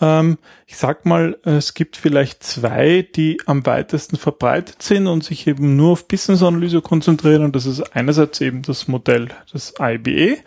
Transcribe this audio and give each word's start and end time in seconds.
Ähm, 0.01 0.37
ich 0.65 0.77
sag 0.77 1.05
mal, 1.05 1.37
es 1.43 1.73
gibt 1.73 1.97
vielleicht 1.97 2.43
zwei, 2.43 3.07
die 3.15 3.39
am 3.45 3.65
weitesten 3.65 4.17
verbreitet 4.17 4.81
sind 4.81 5.07
und 5.07 5.23
sich 5.23 5.47
eben 5.47 5.75
nur 5.75 5.91
auf 5.91 6.07
Business 6.07 6.43
Analyse 6.43 6.81
konzentrieren. 6.81 7.43
Und 7.43 7.55
das 7.55 7.65
ist 7.65 7.81
einerseits 7.95 8.41
eben 8.41 8.61
das 8.61 8.87
Modell 8.87 9.29
des 9.53 9.73
IBA. 9.79 10.41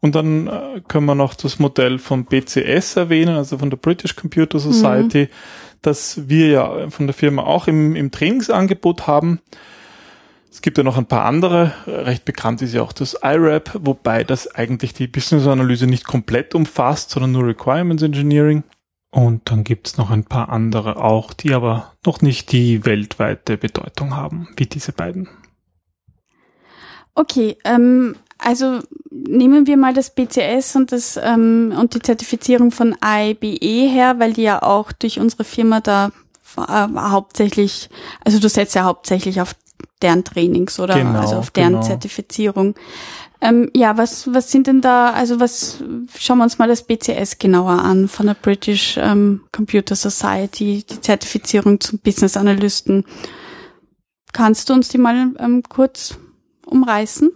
Und 0.00 0.14
dann 0.14 0.46
äh, 0.46 0.80
können 0.88 1.06
wir 1.06 1.14
noch 1.14 1.34
das 1.34 1.58
Modell 1.58 1.98
von 1.98 2.24
BCS 2.24 2.96
erwähnen, 2.96 3.36
also 3.36 3.58
von 3.58 3.68
der 3.68 3.76
British 3.76 4.16
Computer 4.16 4.58
Society, 4.58 5.24
mhm. 5.24 5.28
das 5.82 6.28
wir 6.28 6.48
ja 6.48 6.90
von 6.90 7.06
der 7.06 7.14
Firma 7.14 7.42
auch 7.42 7.68
im, 7.68 7.94
im 7.94 8.10
Trainingsangebot 8.10 9.06
haben. 9.06 9.40
Es 10.50 10.62
gibt 10.62 10.78
ja 10.78 10.84
noch 10.84 10.96
ein 10.96 11.06
paar 11.06 11.26
andere. 11.26 11.72
Recht 11.86 12.24
bekannt 12.24 12.60
ist 12.60 12.74
ja 12.74 12.82
auch 12.82 12.92
das 12.92 13.16
IRAP, 13.22 13.78
wobei 13.80 14.24
das 14.24 14.52
eigentlich 14.52 14.94
die 14.94 15.06
Business-Analyse 15.06 15.86
nicht 15.86 16.04
komplett 16.04 16.54
umfasst, 16.54 17.10
sondern 17.10 17.32
nur 17.32 17.46
Requirements 17.46 18.02
Engineering. 18.02 18.64
Und 19.10 19.50
dann 19.50 19.64
gibt's 19.64 19.96
noch 19.96 20.10
ein 20.10 20.24
paar 20.24 20.50
andere 20.50 21.02
auch, 21.02 21.32
die 21.32 21.52
aber 21.52 21.92
noch 22.06 22.22
nicht 22.22 22.52
die 22.52 22.84
weltweite 22.84 23.56
Bedeutung 23.56 24.16
haben, 24.16 24.48
wie 24.56 24.66
diese 24.66 24.92
beiden. 24.92 25.28
Okay, 27.14 27.56
ähm, 27.64 28.14
also 28.38 28.80
nehmen 29.10 29.66
wir 29.66 29.76
mal 29.76 29.92
das 29.92 30.14
BCS 30.14 30.76
und 30.76 30.92
das 30.92 31.18
ähm, 31.22 31.74
und 31.78 31.94
die 31.94 32.00
Zertifizierung 32.00 32.70
von 32.70 32.96
IBE 33.04 33.88
her, 33.88 34.18
weil 34.18 34.32
die 34.32 34.42
ja 34.42 34.62
auch 34.62 34.92
durch 34.92 35.18
unsere 35.18 35.42
Firma 35.44 35.80
da 35.80 36.12
äh, 36.56 36.88
hauptsächlich, 36.96 37.90
also 38.24 38.38
du 38.38 38.48
setzt 38.48 38.74
ja 38.74 38.84
hauptsächlich 38.84 39.40
auf 39.40 39.54
deren 40.02 40.24
Trainings 40.24 40.78
oder 40.78 40.94
genau, 40.94 41.20
also 41.20 41.36
auf 41.36 41.50
deren 41.50 41.74
genau. 41.74 41.84
Zertifizierung. 41.84 42.74
Ähm, 43.42 43.70
ja, 43.74 43.96
was 43.96 44.32
was 44.32 44.50
sind 44.50 44.66
denn 44.66 44.80
da? 44.80 45.12
Also 45.12 45.40
was 45.40 45.82
schauen 46.18 46.38
wir 46.38 46.44
uns 46.44 46.58
mal 46.58 46.68
das 46.68 46.82
BCS 46.82 47.38
genauer 47.38 47.82
an 47.82 48.08
von 48.08 48.26
der 48.26 48.34
British 48.34 48.98
ähm, 48.98 49.42
Computer 49.50 49.96
Society, 49.96 50.84
die 50.88 51.00
Zertifizierung 51.00 51.80
zum 51.80 51.98
Business 52.00 52.36
Analysten. 52.36 53.04
Kannst 54.32 54.68
du 54.68 54.74
uns 54.74 54.88
die 54.88 54.98
mal 54.98 55.34
ähm, 55.38 55.62
kurz 55.68 56.18
umreißen? 56.70 57.30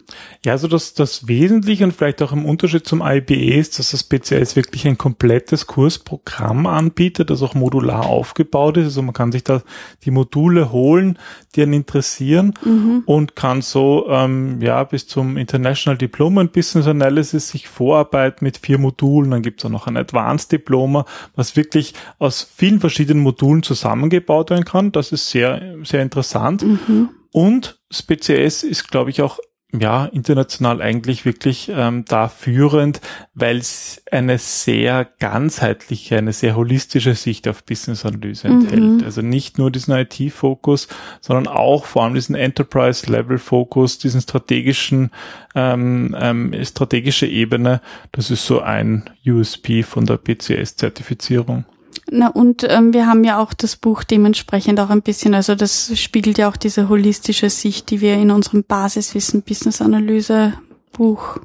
Ja, 0.45 0.53
also 0.53 0.69
das, 0.69 0.95
das 0.95 1.29
Wesentliche 1.29 1.85
und 1.85 1.93
vielleicht 1.93 2.23
auch 2.23 2.33
im 2.33 2.45
Unterschied 2.45 2.87
zum 2.87 3.03
IBE 3.03 3.59
ist, 3.59 3.79
dass 3.79 3.91
das 3.91 4.03
BCS 4.03 4.57
wirklich 4.57 4.87
ein 4.87 4.99
komplettes 4.99 5.67
Kursprogramm 5.67 6.67
anbietet, 6.67 7.31
das 7.31 7.43
auch 7.43 7.55
modular 7.55 8.07
aufgebaut 8.07 8.77
ist. 8.77 8.85
Also 8.85 9.03
man 9.03 9.15
kann 9.15 9.33
sich 9.33 9.45
da 9.45 9.63
die 10.05 10.11
Module 10.11 10.73
holen, 10.73 11.19
die 11.55 11.63
einen 11.63 11.73
interessieren 11.75 12.55
Mhm. 12.65 13.03
und 13.07 13.37
kann 13.37 13.63
so 13.63 14.07
ähm, 14.09 14.61
ja 14.61 14.83
bis 14.85 15.07
zum 15.07 15.37
International 15.37 15.97
Diploma 15.99 16.41
in 16.41 16.49
Business 16.49 16.87
Analysis 16.87 17.49
sich 17.49 17.69
vorarbeiten 17.69 18.45
mit 18.45 18.59
vier 18.59 18.79
Modulen. 18.79 19.31
Dann 19.31 19.43
gibt 19.43 19.61
es 19.61 19.65
auch 19.67 19.71
noch 19.71 19.87
ein 19.87 19.97
Advanced 19.97 20.53
Diploma, 20.53 21.05
was 21.35 21.57
wirklich 21.57 21.95
aus 22.19 22.49
vielen 22.55 22.81
verschiedenen 22.81 23.23
Modulen 23.23 23.63
zusammengebaut 23.63 24.51
werden 24.51 24.65
kann. 24.65 24.93
Das 24.93 25.13
ist 25.13 25.31
sehr, 25.31 25.77
sehr 25.85 26.03
interessant. 26.03 26.63
Mhm. 26.63 27.11
Und 27.35 27.81
das 27.89 28.05
BCS 28.05 28.63
ist, 28.63 28.93
glaube 28.93 29.11
ich, 29.11 29.21
auch 29.21 29.41
ja 29.77 30.05
international 30.05 30.81
eigentlich 30.81 31.25
wirklich 31.25 31.69
ähm, 31.75 32.05
da 32.07 32.29
führend, 32.29 33.01
weil 33.35 33.57
es 33.57 34.05
eine 34.13 34.39
sehr 34.39 35.05
ganzheitliche, 35.19 36.17
eine 36.17 36.33
sehr 36.33 36.55
holistische 36.55 37.17
Sicht 37.17 37.49
auf 37.49 37.65
Business 37.65 38.07
Analyse 38.07 38.49
Mhm. 38.49 38.61
enthält. 38.61 39.03
Also 39.03 39.21
nicht 39.21 39.59
nur 39.59 39.73
diesen 39.73 39.97
IT-Fokus, 39.97 40.87
sondern 41.21 41.49
auch 41.49 41.87
vor 41.87 42.05
allem 42.05 42.15
diesen 42.15 42.37
Enterprise-Level-Fokus, 42.37 43.99
diesen 43.99 44.21
strategischen, 44.21 45.11
ähm, 45.57 46.17
ähm, 46.17 46.55
strategische 46.65 47.27
Ebene. 47.27 47.81
Das 48.13 48.31
ist 48.31 48.47
so 48.47 48.61
ein 48.61 49.11
USP 49.27 49.83
von 49.83 50.07
der 50.07 50.19
BCS-Zertifizierung. 50.19 51.65
Na 52.11 52.29
und 52.29 52.67
ähm, 52.69 52.93
wir 52.93 53.07
haben 53.07 53.25
ja 53.25 53.39
auch 53.39 53.55
das 53.55 53.77
Buch 53.77 54.05
dementsprechend 54.05 54.79
auch 54.79 54.91
ein 54.91 55.03
bisschen, 55.03 55.35
also 55.35 55.55
das 55.55 55.99
spiegelt 55.99 56.39
ja 56.39 56.49
auch 56.49 56.57
diese 56.57 56.89
holistische 56.89 57.49
Sicht, 57.51 57.91
die 57.91 58.01
wir 58.01 58.15
in 58.15 58.31
unserem 58.31 58.63
Basiswissen 58.63 59.43
Business 59.43 59.81
Analyse 59.81 60.55
Buch 60.93 61.39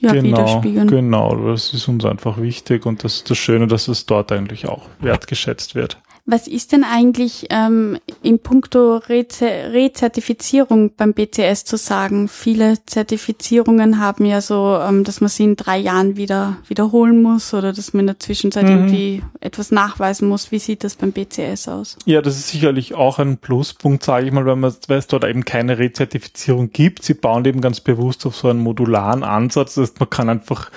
ja 0.00 0.12
genau, 0.12 0.38
widerspiegeln. 0.38 0.88
genau, 0.88 1.36
das 1.36 1.72
ist 1.72 1.86
uns 1.88 2.04
einfach 2.04 2.40
wichtig 2.40 2.84
und 2.84 3.04
das 3.04 3.16
ist 3.16 3.30
das 3.30 3.38
Schöne, 3.38 3.68
dass 3.68 3.88
es 3.88 4.06
dort 4.06 4.32
eigentlich 4.32 4.66
auch 4.66 4.88
wertgeschätzt 5.00 5.74
wird. 5.74 5.98
Was 6.24 6.46
ist 6.46 6.70
denn 6.70 6.84
eigentlich 6.84 7.46
ähm, 7.50 7.98
in 8.22 8.38
puncto 8.38 8.96
Reze 8.96 9.44
Rezertifizierung 9.46 10.94
beim 10.96 11.14
BCS 11.14 11.64
zu 11.64 11.76
sagen? 11.76 12.28
Viele 12.28 12.74
Zertifizierungen 12.86 13.98
haben 13.98 14.24
ja 14.24 14.40
so, 14.40 14.78
ähm, 14.80 15.02
dass 15.02 15.20
man 15.20 15.28
sie 15.28 15.44
in 15.44 15.56
drei 15.56 15.78
Jahren 15.78 16.16
wieder 16.16 16.58
wiederholen 16.68 17.22
muss 17.22 17.52
oder 17.54 17.72
dass 17.72 17.92
man 17.92 18.00
in 18.00 18.06
der 18.06 18.20
Zwischenzeit 18.20 18.64
Mhm. 18.64 18.70
irgendwie 18.70 19.22
etwas 19.40 19.72
nachweisen 19.72 20.28
muss. 20.28 20.52
Wie 20.52 20.58
sieht 20.60 20.84
das 20.84 20.94
beim 20.94 21.10
BCS 21.12 21.66
aus? 21.68 21.96
Ja, 22.04 22.22
das 22.22 22.36
ist 22.38 22.48
sicherlich 22.48 22.94
auch 22.94 23.18
ein 23.18 23.38
Pluspunkt, 23.38 24.04
sage 24.04 24.26
ich 24.26 24.32
mal, 24.32 24.46
weil, 24.46 24.56
man, 24.56 24.72
weil 24.86 24.98
es 24.98 25.08
dort 25.08 25.24
eben 25.24 25.44
keine 25.44 25.78
Rezertifizierung 25.78 26.70
gibt. 26.70 27.02
Sie 27.02 27.14
bauen 27.14 27.44
eben 27.44 27.60
ganz 27.60 27.80
bewusst 27.80 28.26
auf 28.26 28.36
so 28.36 28.48
einen 28.48 28.60
modularen 28.60 29.24
Ansatz. 29.24 29.74
Das 29.74 29.90
heißt, 29.90 30.00
man 30.00 30.10
kann 30.10 30.28
einfach 30.28 30.70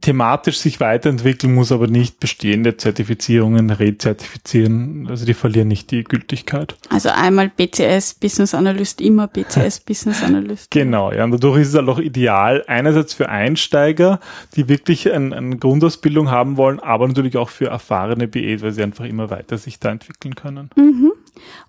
thematisch 0.00 0.58
sich 0.58 0.80
weiterentwickeln, 0.80 1.54
muss 1.54 1.70
aber 1.70 1.86
nicht 1.86 2.18
bestehende 2.18 2.76
Zertifizierungen 2.76 3.70
rezertifizieren. 3.70 5.06
Also 5.08 5.26
die 5.26 5.34
verlieren 5.34 5.68
nicht 5.68 5.90
die 5.90 6.02
Gültigkeit. 6.02 6.76
Also 6.88 7.10
einmal 7.10 7.50
BCS 7.50 8.14
Business 8.14 8.54
Analyst, 8.54 9.00
immer 9.00 9.28
BCS 9.28 9.80
Business 9.86 10.22
Analyst. 10.22 10.70
Genau, 10.70 11.12
ja. 11.12 11.24
Und 11.24 11.32
dadurch 11.32 11.60
ist 11.60 11.68
es 11.68 11.74
halt 11.74 11.88
auch 11.88 11.98
ideal, 11.98 12.64
einerseits 12.66 13.14
für 13.14 13.28
Einsteiger, 13.28 14.18
die 14.56 14.68
wirklich 14.68 15.12
ein, 15.12 15.32
eine 15.32 15.56
Grundausbildung 15.56 16.30
haben 16.30 16.56
wollen, 16.56 16.80
aber 16.80 17.06
natürlich 17.06 17.36
auch 17.36 17.50
für 17.50 17.66
erfahrene 17.66 18.26
BEs, 18.26 18.62
weil 18.62 18.72
sie 18.72 18.82
einfach 18.82 19.04
immer 19.04 19.30
weiter 19.30 19.58
sich 19.58 19.78
da 19.78 19.90
entwickeln 19.90 20.34
können. 20.34 20.70
Mhm. 20.74 21.12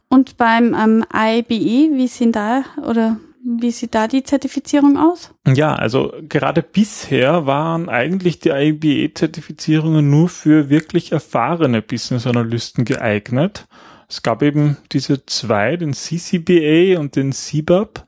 Und 0.08 0.38
beim 0.38 0.74
ähm, 0.74 1.06
IBE, 1.14 1.98
wie 1.98 2.08
sind 2.08 2.36
da 2.36 2.64
oder 2.88 3.18
wie 3.46 3.72
sieht 3.72 3.94
da 3.94 4.08
die 4.08 4.24
Zertifizierung 4.24 4.98
aus? 4.98 5.32
Ja, 5.48 5.76
also 5.76 6.12
gerade 6.28 6.64
bisher 6.64 7.46
waren 7.46 7.90
eigentlich 7.90 8.40
die 8.40 8.50
IBE-Zertifizierungen 8.50 10.10
nur 10.10 10.30
für 10.30 10.70
wirklich 10.70 11.12
erfahrene 11.12 11.82
Business-Analysten 11.82 12.86
geeignet. 12.86 13.68
es 14.10 14.24
gab 14.24 14.42
eben 14.42 14.78
diese 14.92 15.26
zwei, 15.28 15.78
den 15.78 15.94
CCBA 15.94 17.00
und 17.00 17.16
den 17.16 17.32
CBAP. 17.32 18.06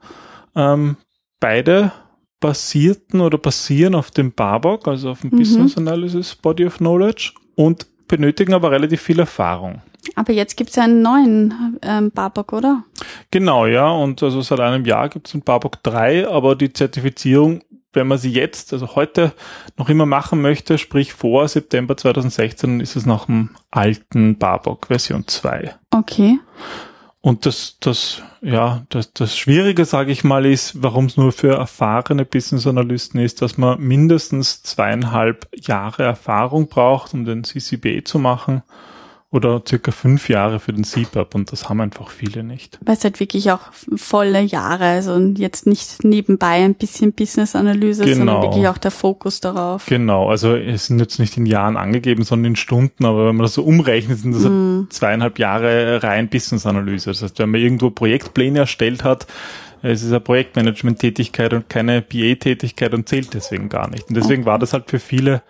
Ähm, 0.55 0.97
beide 1.39 1.91
basierten 2.39 3.21
oder 3.21 3.37
basieren 3.37 3.95
auf 3.95 4.11
dem 4.11 4.31
BABOK, 4.31 4.87
also 4.87 5.11
auf 5.11 5.21
dem 5.21 5.31
mhm. 5.31 5.37
Business 5.37 5.77
Analysis 5.77 6.35
Body 6.35 6.65
of 6.65 6.77
Knowledge 6.77 7.33
und 7.55 7.87
benötigen 8.07 8.53
aber 8.53 8.71
relativ 8.71 9.01
viel 9.01 9.19
Erfahrung. 9.19 9.81
Aber 10.15 10.33
jetzt 10.33 10.55
gibt 10.55 10.69
es 10.69 10.77
einen 10.77 11.01
neuen 11.01 11.77
ähm, 11.81 12.11
BABOK, 12.11 12.53
oder? 12.53 12.83
Genau, 13.31 13.65
ja. 13.65 13.89
Und 13.89 14.23
also 14.23 14.41
seit 14.41 14.59
einem 14.59 14.85
Jahr 14.85 15.09
gibt 15.09 15.27
es 15.27 15.33
einen 15.33 15.43
BABOK 15.43 15.83
3, 15.83 16.29
aber 16.29 16.55
die 16.55 16.71
Zertifizierung, 16.71 17.61
wenn 17.93 18.07
man 18.07 18.17
sie 18.17 18.31
jetzt, 18.31 18.73
also 18.73 18.95
heute 18.95 19.33
noch 19.77 19.89
immer 19.89 20.05
machen 20.05 20.41
möchte, 20.41 20.77
sprich 20.77 21.13
vor 21.13 21.47
September 21.47 21.97
2016, 21.97 22.79
ist 22.79 22.95
es 22.95 23.05
nach 23.05 23.25
dem 23.25 23.49
alten 23.71 24.37
BABOK 24.37 24.87
Version 24.87 25.27
2. 25.27 25.75
Okay. 25.91 26.39
Und 27.27 27.45
das, 27.45 27.75
das, 27.81 28.21
ja, 28.41 28.85
das, 28.87 29.11
das 29.11 29.37
Schwierige, 29.37 29.83
sage 29.83 30.13
ich 30.13 30.23
mal, 30.23 30.45
ist, 30.45 30.81
warum 30.81 31.07
es 31.07 31.17
nur 31.17 31.33
für 31.33 31.57
erfahrene 31.57 32.23
Business 32.23 32.65
Analysten 32.65 33.19
ist, 33.19 33.41
dass 33.41 33.57
man 33.57 33.81
mindestens 33.81 34.63
zweieinhalb 34.63 35.45
Jahre 35.53 36.03
Erfahrung 36.03 36.69
braucht, 36.69 37.13
um 37.13 37.25
den 37.25 37.43
CCBA 37.43 38.05
zu 38.05 38.17
machen 38.17 38.63
oder 39.29 39.61
circa 39.67 39.91
fünf 39.91 40.29
Jahre 40.29 40.59
für 40.59 40.71
den 40.71 40.85
CPAP 40.85 41.35
und 41.35 41.51
das 41.51 41.67
haben 41.67 41.81
einfach 41.81 42.09
viele 42.11 42.43
nicht. 42.43 42.79
Weil 42.85 42.95
es 42.95 43.03
halt 43.03 43.19
wirklich 43.19 43.51
auch 43.51 43.59
volle 43.95 44.39
Jahre, 44.39 44.85
also 44.85 45.17
jetzt 45.17 45.67
nicht 45.67 46.05
nebenbei 46.05 46.63
ein 46.63 46.75
bisschen 46.75 47.11
Business-Analyse, 47.11 48.05
genau. 48.05 48.17
sondern 48.17 48.41
wirklich 48.43 48.67
auch 48.69 48.77
der 48.77 48.91
Fokus 48.91 49.41
darauf. 49.41 49.85
Genau, 49.87 50.29
also 50.29 50.55
es 50.55 50.85
sind 50.85 50.99
jetzt 50.99 51.19
nicht 51.19 51.35
in 51.35 51.45
Jahren 51.45 51.75
angegeben, 51.75 52.23
sondern 52.23 52.51
in 52.51 52.55
Stunden, 52.55 53.03
aber 53.03 53.27
wenn 53.27 53.35
man 53.35 53.43
das 53.43 53.53
so 53.53 53.63
umrechnet, 53.63 54.19
sind 54.19 54.33
das 54.33 54.43
mm. 54.43 54.77
halt 54.79 54.93
zweieinhalb 54.93 55.39
Jahre 55.39 56.01
rein 56.03 56.29
Business-Analyse. 56.29 57.09
Das 57.09 57.21
heißt, 57.21 57.39
wenn 57.39 57.49
man 57.49 57.59
irgendwo 57.59 57.89
Projektpläne 57.89 58.59
erstellt 58.59 59.03
hat, 59.03 59.27
es 59.81 60.03
ist 60.03 60.09
eine 60.09 60.21
Projektmanagement-Tätigkeit 60.21 61.53
und 61.53 61.69
keine 61.69 62.01
BA-Tätigkeit 62.01 62.93
und 62.93 63.09
zählt 63.09 63.33
deswegen 63.33 63.67
gar 63.67 63.89
nicht. 63.89 64.07
Und 64.07 64.15
deswegen 64.15 64.43
okay. 64.43 64.51
war 64.51 64.59
das 64.59 64.71
halt 64.71 64.89
für 64.89 64.99
viele 64.99 65.43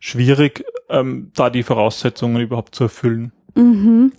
schwierig, 0.00 0.64
ähm, 0.92 1.32
da 1.34 1.50
die 1.50 1.62
Voraussetzungen 1.62 2.40
überhaupt 2.40 2.74
zu 2.74 2.84
erfüllen. 2.84 3.32
Mhm. 3.54 4.12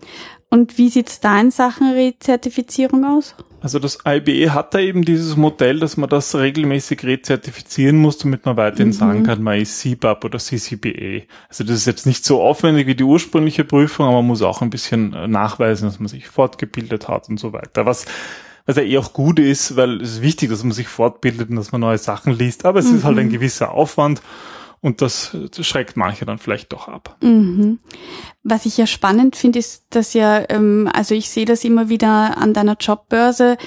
Und 0.50 0.78
wie 0.78 0.90
sieht's 0.90 1.20
da 1.20 1.40
in 1.40 1.50
Sachen 1.50 1.94
Rezertifizierung 1.94 3.06
aus? 3.06 3.36
Also 3.62 3.80
das 3.80 4.00
IBE 4.06 4.54
hat 4.54 4.74
da 4.74 4.80
eben 4.80 5.04
dieses 5.04 5.38
Modell, 5.38 5.80
dass 5.80 5.96
man 5.96 6.10
das 6.10 6.36
regelmäßig 6.36 7.04
rezertifizieren 7.06 7.98
muss, 7.98 8.18
damit 8.18 8.46
man 8.46 8.58
weiterhin 8.58 8.90
mhm. 8.90 8.94
sagen 8.94 9.24
kann, 9.24 9.42
man 9.42 9.60
ist 9.60 9.80
CBAP 9.80 10.26
oder 10.26 10.38
CCBE. 10.38 11.24
Also 11.48 11.64
das 11.64 11.78
ist 11.78 11.86
jetzt 11.88 12.06
nicht 12.06 12.26
so 12.26 12.42
aufwendig 12.42 12.88
wie 12.88 12.96
die 12.96 13.06
ursprüngliche 13.06 13.64
Prüfung, 13.64 14.06
aber 14.06 14.18
man 14.18 14.28
muss 14.28 14.42
auch 14.42 14.62
ein 14.62 14.70
bisschen 14.70 15.14
äh, 15.14 15.28
nachweisen, 15.28 15.88
dass 15.88 16.00
man 16.00 16.10
sich 16.10 16.28
fortgebildet 16.28 17.08
hat 17.08 17.30
und 17.30 17.40
so 17.40 17.54
weiter. 17.54 17.86
Was 17.86 18.06
was 18.66 18.78
ja 18.78 18.84
eh 18.84 18.98
auch 18.98 19.12
gut 19.12 19.40
ist, 19.40 19.76
weil 19.76 20.02
es 20.02 20.14
ist 20.14 20.22
wichtig, 20.22 20.50
dass 20.50 20.64
man 20.64 20.72
sich 20.72 20.88
fortbildet 20.88 21.50
und 21.50 21.58
dass 21.58 21.72
man 21.72 21.82
neue 21.82 21.98
Sachen 21.98 22.38
liest, 22.38 22.66
aber 22.66 22.80
es 22.80 22.90
mhm. 22.90 22.98
ist 22.98 23.04
halt 23.04 23.18
ein 23.18 23.28
mhm. 23.28 23.32
gewisser 23.32 23.72
Aufwand 23.72 24.22
und 24.84 25.02
das, 25.02 25.36
schreckt 25.62 25.96
manche 25.96 26.26
dann 26.26 26.38
vielleicht 26.38 26.74
doch 26.74 26.90
ab. 26.90 27.16
Mhm. 27.22 27.80
Was 28.44 28.66
ich 28.66 28.78
ja 28.78 28.86
spannend 28.86 29.38
finde, 29.38 29.60
ist, 29.60 29.86
dass 29.92 30.14
ja, 30.14 30.44
ähm, 30.50 30.90
also 30.94 31.16
ich 31.16 31.30
sehe 31.30 31.46
das 31.46 31.64
immer 31.64 31.88
wieder 31.88 32.38
an 32.38 32.54
deiner 32.54 32.76
Jobbörse, 32.78 33.58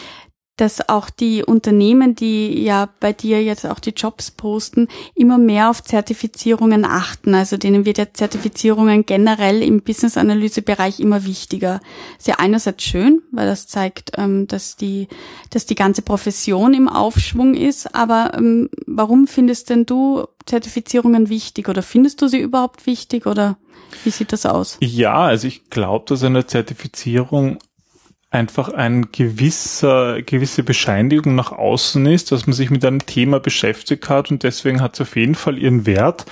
dass 0.57 0.89
auch 0.89 1.11
die 1.11 1.45
Unternehmen, 1.45 2.15
die 2.15 2.63
ja 2.63 2.89
bei 3.01 3.13
dir 3.13 3.43
jetzt 3.43 3.67
auch 3.67 3.79
die 3.79 3.91
Jobs 3.91 4.31
posten, 4.31 4.89
immer 5.15 5.37
mehr 5.37 5.69
auf 5.71 5.83
Zertifizierungen 5.83 6.85
achten. 6.85 7.35
Also 7.35 7.57
denen 7.57 7.85
wird 7.85 7.99
ja 7.99 8.13
Zertifizierungen 8.13 9.05
generell 9.05 9.63
im 9.63 9.83
Business-Analyse-Bereich 9.83 10.99
immer 11.01 11.25
wichtiger. 11.25 11.81
Ist 12.19 12.29
ja 12.29 12.37
einerseits 12.39 12.85
schön, 12.85 13.23
weil 13.33 13.47
das 13.47 13.67
zeigt, 13.67 14.13
ähm, 14.17 14.47
dass 14.47 14.77
die, 14.77 15.09
dass 15.51 15.67
die 15.67 15.75
ganze 15.75 16.03
Profession 16.03 16.73
im 16.73 16.89
Aufschwung 16.89 17.55
ist. 17.55 17.95
Aber 17.95 18.33
ähm, 18.35 18.71
warum 18.87 19.27
findest 19.27 19.71
denn 19.71 19.85
du 19.85 20.25
Zertifizierungen 20.47 21.29
wichtig 21.29 21.69
oder 21.69 21.83
findest 21.83 22.23
du 22.23 22.29
sie 22.29 22.39
überhaupt 22.39 22.87
wichtig 22.87 23.27
oder 23.27 23.59
wie 24.05 24.11
sieht 24.11 24.33
das 24.33 24.47
aus? 24.47 24.79
Ja, 24.81 25.25
also 25.25 25.47
ich 25.47 25.71
glaube, 25.71 26.05
dass 26.09 26.23
eine 26.23 26.47
Zertifizierung 26.47 27.59
einfach 28.31 28.69
ein 28.71 29.13
gewisser, 29.13 30.21
gewisse 30.23 30.63
Bescheinigung 30.63 31.35
nach 31.37 31.53
außen 31.53 32.05
ist, 32.07 32.33
dass 32.33 32.47
man 32.47 32.55
sich 32.55 32.71
mit 32.71 32.85
einem 32.85 33.07
Thema 33.07 33.39
beschäftigt 33.41 34.09
hat 34.09 34.31
und 34.31 34.43
deswegen 34.43 34.81
hat 34.81 34.95
es 34.95 35.01
auf 35.01 35.17
jeden 35.17 35.37
Fall 35.37 35.59
ihren 35.59 35.87
Wert. 35.87 36.27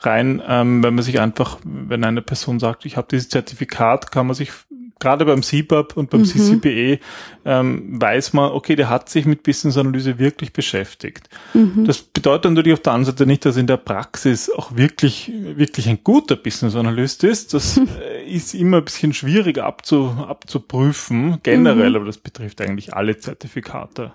Rein, 0.00 0.40
ähm, 0.46 0.82
wenn 0.82 0.94
man 0.94 1.04
sich 1.04 1.20
einfach, 1.20 1.58
wenn 1.64 2.04
eine 2.04 2.22
Person 2.22 2.60
sagt, 2.60 2.86
ich 2.86 2.96
habe 2.96 3.08
dieses 3.10 3.28
Zertifikat, 3.28 4.12
kann 4.12 4.26
man 4.26 4.34
sich 4.34 4.52
gerade 5.00 5.24
beim 5.24 5.42
CBAP 5.42 5.96
und 5.96 6.10
beim 6.10 6.20
mhm. 6.20 6.26
CCPE 6.26 7.00
ähm, 7.44 8.00
weiß 8.00 8.34
man, 8.34 8.52
okay, 8.52 8.76
der 8.76 8.88
hat 8.90 9.08
sich 9.08 9.24
mit 9.24 9.42
Business 9.42 9.76
Analyse 9.76 10.18
wirklich 10.18 10.52
beschäftigt. 10.52 11.28
Mhm. 11.54 11.84
Das 11.86 12.02
bedeutet 12.02 12.52
natürlich 12.52 12.74
auf 12.74 12.82
der 12.82 12.92
anderen 12.92 13.16
Seite 13.16 13.26
nicht, 13.26 13.44
dass 13.44 13.56
in 13.56 13.66
der 13.66 13.78
Praxis 13.78 14.50
auch 14.50 14.76
wirklich, 14.76 15.32
wirklich 15.34 15.88
ein 15.88 16.00
guter 16.04 16.36
Business 16.36 16.76
Analyst 16.76 17.24
ist. 17.24 17.54
Das 17.54 17.80
ist 18.30 18.54
immer 18.54 18.78
ein 18.78 18.84
bisschen 18.84 19.12
schwierig 19.12 19.58
abzu, 19.58 20.16
abzuprüfen, 20.26 21.38
generell, 21.42 21.90
mhm. 21.90 21.96
aber 21.96 22.04
das 22.06 22.18
betrifft 22.18 22.60
eigentlich 22.60 22.94
alle 22.94 23.18
Zertifikate. 23.18 24.12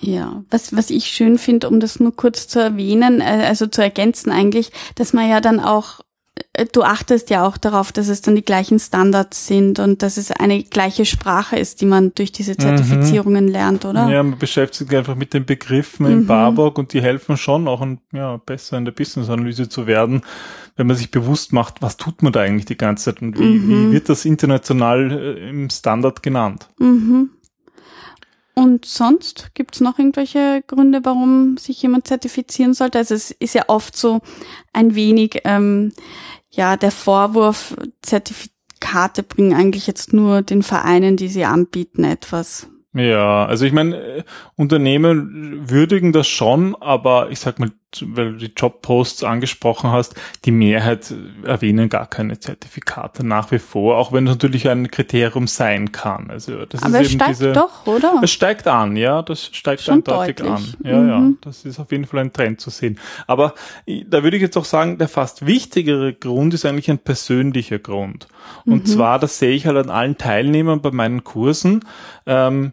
Ja, 0.00 0.44
was, 0.50 0.76
was 0.76 0.90
ich 0.90 1.06
schön 1.06 1.38
finde, 1.38 1.68
um 1.68 1.80
das 1.80 1.98
nur 1.98 2.14
kurz 2.14 2.46
zu 2.46 2.60
erwähnen, 2.60 3.20
äh, 3.20 3.44
also 3.46 3.66
zu 3.66 3.82
ergänzen 3.82 4.30
eigentlich, 4.30 4.70
dass 4.94 5.12
man 5.12 5.28
ja 5.28 5.40
dann 5.40 5.58
auch 5.60 6.00
äh, 6.52 6.66
du 6.72 6.82
achtest 6.82 7.30
ja 7.30 7.46
auch 7.46 7.56
darauf, 7.56 7.92
dass 7.92 8.08
es 8.08 8.20
dann 8.20 8.36
die 8.36 8.44
gleichen 8.44 8.78
Standards 8.78 9.46
sind 9.46 9.78
und 9.78 10.02
dass 10.02 10.16
es 10.16 10.30
eine 10.30 10.62
gleiche 10.62 11.04
Sprache 11.04 11.56
ist, 11.56 11.80
die 11.80 11.86
man 11.86 12.14
durch 12.14 12.32
diese 12.32 12.52
mhm. 12.52 12.58
Zertifizierungen 12.58 13.46
mhm. 13.46 13.52
lernt, 13.52 13.84
oder? 13.84 14.08
Ja, 14.08 14.22
man 14.22 14.38
beschäftigt 14.38 14.88
sich 14.88 14.98
einfach 14.98 15.14
mit 15.14 15.34
den 15.34 15.46
Begriffen 15.46 16.06
mhm. 16.06 16.12
im 16.12 16.26
Barbock 16.26 16.78
und 16.78 16.92
die 16.92 17.02
helfen 17.02 17.36
schon 17.36 17.68
auch 17.68 17.80
ein, 17.80 18.00
ja, 18.12 18.36
besser 18.36 18.78
in 18.78 18.84
der 18.84 18.92
Business-Analyse 18.92 19.68
zu 19.68 19.86
werden, 19.86 20.22
wenn 20.78 20.86
man 20.86 20.96
sich 20.96 21.10
bewusst 21.10 21.52
macht, 21.52 21.82
was 21.82 21.96
tut 21.96 22.22
man 22.22 22.32
da 22.32 22.40
eigentlich 22.40 22.64
die 22.64 22.78
ganze 22.78 23.06
Zeit 23.06 23.20
und 23.20 23.38
wie, 23.38 23.58
mhm. 23.58 23.68
wie 23.68 23.92
wird 23.92 24.08
das 24.08 24.24
international 24.24 25.10
äh, 25.10 25.50
im 25.50 25.68
Standard 25.68 26.22
genannt. 26.22 26.68
Mhm. 26.78 27.30
Und 28.54 28.84
sonst 28.84 29.50
gibt 29.54 29.74
es 29.74 29.80
noch 29.80 29.98
irgendwelche 29.98 30.62
Gründe, 30.66 31.00
warum 31.02 31.56
sich 31.58 31.82
jemand 31.82 32.06
zertifizieren 32.06 32.74
sollte? 32.74 32.98
Also 32.98 33.14
es 33.14 33.30
ist 33.32 33.54
ja 33.54 33.64
oft 33.66 33.96
so 33.96 34.20
ein 34.72 34.94
wenig 34.94 35.40
ähm, 35.44 35.92
ja 36.50 36.76
der 36.76 36.92
Vorwurf, 36.92 37.76
Zertifikate 38.02 39.24
bringen 39.24 39.54
eigentlich 39.54 39.88
jetzt 39.88 40.12
nur 40.12 40.42
den 40.42 40.62
Vereinen, 40.62 41.16
die 41.16 41.28
sie 41.28 41.44
anbieten, 41.44 42.04
etwas. 42.04 42.68
Ja, 42.94 43.46
also 43.46 43.64
ich 43.64 43.72
meine, 43.72 43.96
äh, 43.96 44.24
Unternehmen 44.56 45.70
würdigen 45.70 46.12
das 46.12 46.26
schon, 46.26 46.74
aber 46.76 47.30
ich 47.30 47.38
sag 47.38 47.58
mal, 47.58 47.70
weil 48.02 48.32
du 48.32 48.38
die 48.38 48.52
Jobposts 48.54 49.24
angesprochen 49.24 49.90
hast, 49.90 50.14
die 50.44 50.50
Mehrheit 50.50 51.12
erwähnen 51.42 51.88
gar 51.88 52.06
keine 52.06 52.38
Zertifikate 52.38 53.26
nach 53.26 53.50
wie 53.50 53.58
vor, 53.58 53.96
auch 53.96 54.12
wenn 54.12 54.26
es 54.26 54.34
natürlich 54.34 54.68
ein 54.68 54.90
Kriterium 54.90 55.46
sein 55.46 55.90
kann. 55.90 56.30
Also 56.30 56.66
das 56.66 56.82
Aber 56.82 57.00
ist 57.00 57.08
es 57.08 57.12
steigt 57.14 57.30
diese, 57.30 57.52
doch, 57.52 57.86
oder? 57.86 58.20
Es 58.22 58.30
steigt 58.30 58.66
an, 58.66 58.96
ja, 58.96 59.22
das 59.22 59.46
steigt 59.52 59.82
Schon 59.82 59.94
eindeutig 59.94 60.36
deutlich. 60.36 60.52
an. 60.52 60.74
Ja, 60.84 60.98
mhm. 60.98 61.08
ja, 61.08 61.32
das 61.40 61.64
ist 61.64 61.80
auf 61.80 61.90
jeden 61.90 62.04
Fall 62.04 62.20
ein 62.20 62.32
Trend 62.32 62.60
zu 62.60 62.70
sehen. 62.70 62.98
Aber 63.26 63.54
da 63.86 64.22
würde 64.22 64.36
ich 64.36 64.42
jetzt 64.42 64.56
auch 64.58 64.66
sagen, 64.66 64.98
der 64.98 65.08
fast 65.08 65.46
wichtigere 65.46 66.12
Grund 66.12 66.52
ist 66.54 66.66
eigentlich 66.66 66.90
ein 66.90 66.98
persönlicher 66.98 67.78
Grund. 67.78 68.28
Und 68.66 68.84
mhm. 68.84 68.86
zwar, 68.86 69.18
das 69.18 69.38
sehe 69.38 69.54
ich 69.54 69.66
halt 69.66 69.78
an 69.78 69.90
allen 69.90 70.18
Teilnehmern 70.18 70.82
bei 70.82 70.90
meinen 70.90 71.24
Kursen. 71.24 71.84
Ähm, 72.26 72.72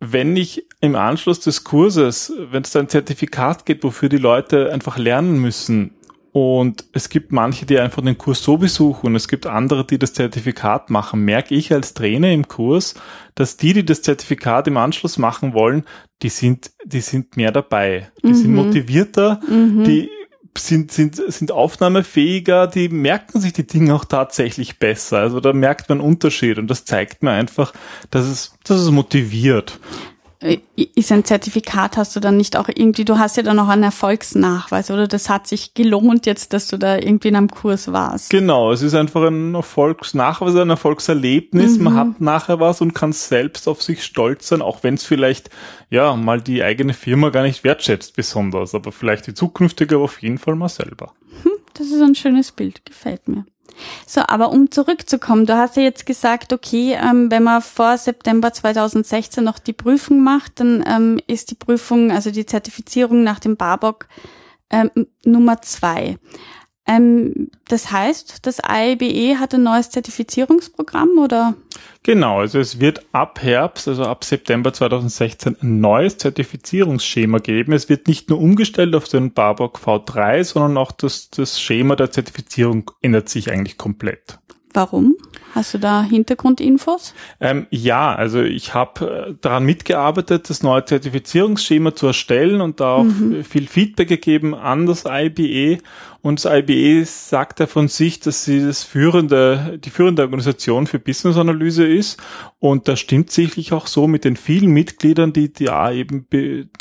wenn 0.00 0.36
ich 0.36 0.66
im 0.80 0.96
Anschluss 0.96 1.40
des 1.40 1.62
Kurses, 1.62 2.32
wenn 2.50 2.62
es 2.62 2.70
da 2.70 2.80
ein 2.80 2.88
Zertifikat 2.88 3.66
gibt, 3.66 3.84
wofür 3.84 4.08
die 4.08 4.16
Leute 4.16 4.72
einfach 4.72 4.98
lernen 4.98 5.38
müssen, 5.38 5.92
und 6.32 6.84
es 6.92 7.08
gibt 7.08 7.32
manche, 7.32 7.66
die 7.66 7.80
einfach 7.80 8.02
den 8.02 8.16
Kurs 8.16 8.42
so 8.42 8.56
besuchen 8.56 9.06
und 9.06 9.16
es 9.16 9.26
gibt 9.26 9.46
andere, 9.46 9.84
die 9.84 9.98
das 9.98 10.12
Zertifikat 10.12 10.88
machen, 10.88 11.24
merke 11.24 11.56
ich 11.56 11.72
als 11.72 11.92
Trainer 11.92 12.30
im 12.30 12.46
Kurs, 12.46 12.94
dass 13.34 13.56
die, 13.56 13.72
die 13.72 13.84
das 13.84 14.02
Zertifikat 14.02 14.68
im 14.68 14.76
Anschluss 14.76 15.18
machen 15.18 15.54
wollen, 15.54 15.84
die 16.22 16.28
sind, 16.28 16.70
die 16.84 17.00
sind 17.00 17.36
mehr 17.36 17.50
dabei. 17.50 18.12
Die 18.22 18.28
mhm. 18.28 18.34
sind 18.34 18.54
motivierter, 18.54 19.40
mhm. 19.48 19.82
die 19.82 20.08
sind, 20.58 20.92
sind, 20.92 21.16
sind 21.16 21.52
aufnahmefähiger, 21.52 22.66
die 22.66 22.88
merken 22.88 23.40
sich 23.40 23.52
die 23.52 23.66
Dinge 23.66 23.94
auch 23.94 24.04
tatsächlich 24.04 24.78
besser. 24.78 25.18
Also 25.18 25.40
da 25.40 25.52
merkt 25.52 25.88
man 25.88 26.00
Unterschied 26.00 26.58
und 26.58 26.68
das 26.68 26.84
zeigt 26.84 27.22
mir 27.22 27.30
einfach, 27.30 27.72
dass 28.10 28.26
es, 28.26 28.56
dass 28.64 28.80
es 28.80 28.90
motiviert. 28.90 29.78
Äh, 30.42 30.58
ist 30.94 31.12
ein 31.12 31.24
Zertifikat, 31.24 31.98
hast 31.98 32.16
du 32.16 32.20
dann 32.20 32.38
nicht 32.38 32.56
auch 32.56 32.68
irgendwie, 32.68 33.04
du 33.04 33.18
hast 33.18 33.36
ja 33.36 33.42
dann 33.42 33.58
auch 33.58 33.68
einen 33.68 33.82
Erfolgsnachweis, 33.82 34.90
oder? 34.90 35.06
Das 35.06 35.28
hat 35.28 35.46
sich 35.46 35.74
gelohnt 35.74 36.24
jetzt, 36.24 36.54
dass 36.54 36.66
du 36.66 36.78
da 36.78 36.96
irgendwie 36.96 37.28
in 37.28 37.36
einem 37.36 37.50
Kurs 37.50 37.92
warst. 37.92 38.30
Genau, 38.30 38.72
es 38.72 38.80
ist 38.80 38.94
einfach 38.94 39.22
ein 39.24 39.54
Erfolgsnachweis, 39.54 40.56
ein 40.56 40.70
Erfolgserlebnis. 40.70 41.76
Mhm. 41.76 41.84
Man 41.84 41.94
hat 41.94 42.20
nachher 42.22 42.58
was 42.58 42.80
und 42.80 42.94
kann 42.94 43.12
selbst 43.12 43.68
auf 43.68 43.82
sich 43.82 44.02
stolz 44.02 44.48
sein, 44.48 44.62
auch 44.62 44.82
wenn 44.82 44.94
es 44.94 45.04
vielleicht, 45.04 45.50
ja, 45.90 46.16
mal 46.16 46.40
die 46.40 46.62
eigene 46.62 46.94
Firma 46.94 47.28
gar 47.28 47.42
nicht 47.42 47.62
wertschätzt 47.62 48.16
besonders, 48.16 48.74
aber 48.74 48.92
vielleicht 48.92 49.26
die 49.26 49.34
zukünftige, 49.34 49.96
aber 49.96 50.04
auf 50.04 50.22
jeden 50.22 50.38
Fall 50.38 50.54
mal 50.54 50.70
selber. 50.70 51.12
Hm, 51.42 51.52
das 51.74 51.88
ist 51.88 52.00
ein 52.00 52.14
schönes 52.14 52.50
Bild, 52.52 52.86
gefällt 52.86 53.28
mir. 53.28 53.44
So, 54.06 54.22
aber 54.26 54.50
um 54.50 54.70
zurückzukommen, 54.70 55.46
du 55.46 55.56
hast 55.56 55.76
ja 55.76 55.82
jetzt 55.82 56.06
gesagt, 56.06 56.52
okay, 56.52 56.98
ähm, 57.00 57.30
wenn 57.30 57.42
man 57.42 57.62
vor 57.62 57.96
September 57.98 58.52
2016 58.52 59.42
noch 59.42 59.58
die 59.58 59.72
Prüfung 59.72 60.22
macht, 60.22 60.60
dann 60.60 60.84
ähm, 60.86 61.20
ist 61.26 61.50
die 61.50 61.54
Prüfung, 61.54 62.10
also 62.10 62.30
die 62.30 62.46
Zertifizierung 62.46 63.22
nach 63.22 63.40
dem 63.40 63.56
BABOK 63.56 64.06
ähm, 64.70 64.90
Nummer 65.24 65.62
zwei. 65.62 66.18
Ähm, 66.90 67.50
das 67.68 67.92
heißt, 67.92 68.44
das 68.46 68.58
IBE 68.68 69.38
hat 69.38 69.54
ein 69.54 69.62
neues 69.62 69.90
Zertifizierungsprogramm 69.90 71.18
oder? 71.18 71.54
Genau, 72.02 72.40
also 72.40 72.58
es 72.58 72.80
wird 72.80 73.04
ab 73.12 73.40
Herbst, 73.42 73.86
also 73.86 74.04
ab 74.04 74.24
September 74.24 74.72
2016 74.72 75.58
ein 75.62 75.80
neues 75.80 76.18
Zertifizierungsschema 76.18 77.38
geben. 77.38 77.72
Es 77.74 77.88
wird 77.88 78.08
nicht 78.08 78.28
nur 78.28 78.40
umgestellt 78.40 78.96
auf 78.96 79.06
den 79.06 79.32
Barbock 79.32 79.78
V3, 79.78 80.42
sondern 80.42 80.78
auch 80.78 80.90
das, 80.90 81.30
das 81.30 81.60
Schema 81.60 81.94
der 81.94 82.10
Zertifizierung 82.10 82.90
ändert 83.02 83.28
sich 83.28 83.52
eigentlich 83.52 83.78
komplett. 83.78 84.40
Warum? 84.72 85.16
Hast 85.52 85.74
du 85.74 85.78
da 85.78 86.04
Hintergrundinfos? 86.04 87.12
Ähm, 87.40 87.66
ja, 87.70 88.14
also 88.14 88.40
ich 88.40 88.72
habe 88.72 89.28
äh, 89.30 89.34
daran 89.40 89.64
mitgearbeitet, 89.64 90.48
das 90.48 90.62
neue 90.62 90.84
Zertifizierungsschema 90.84 91.96
zu 91.96 92.06
erstellen 92.06 92.60
und 92.60 92.78
da 92.78 92.94
auch 92.94 93.04
mhm. 93.04 93.42
viel 93.42 93.66
Feedback 93.66 94.08
gegeben 94.08 94.54
an 94.54 94.86
das 94.86 95.04
IBE. 95.08 95.78
Und 96.22 96.44
das 96.44 96.52
IBE 96.52 97.04
sagt 97.04 97.58
ja 97.58 97.66
von 97.66 97.88
sich, 97.88 98.20
dass 98.20 98.44
sie 98.44 98.64
das 98.64 98.84
führende, 98.84 99.80
die 99.82 99.90
führende 99.90 100.22
Organisation 100.22 100.86
für 100.86 101.00
Business-Analyse 101.00 101.84
ist. 101.84 102.20
Und 102.60 102.86
das 102.86 103.00
stimmt 103.00 103.30
sicherlich 103.30 103.72
auch 103.72 103.88
so 103.88 104.06
mit 104.06 104.24
den 104.24 104.36
vielen 104.36 104.70
Mitgliedern, 104.70 105.32
die 105.32 105.52
da 105.52 105.90
eben 105.90 106.26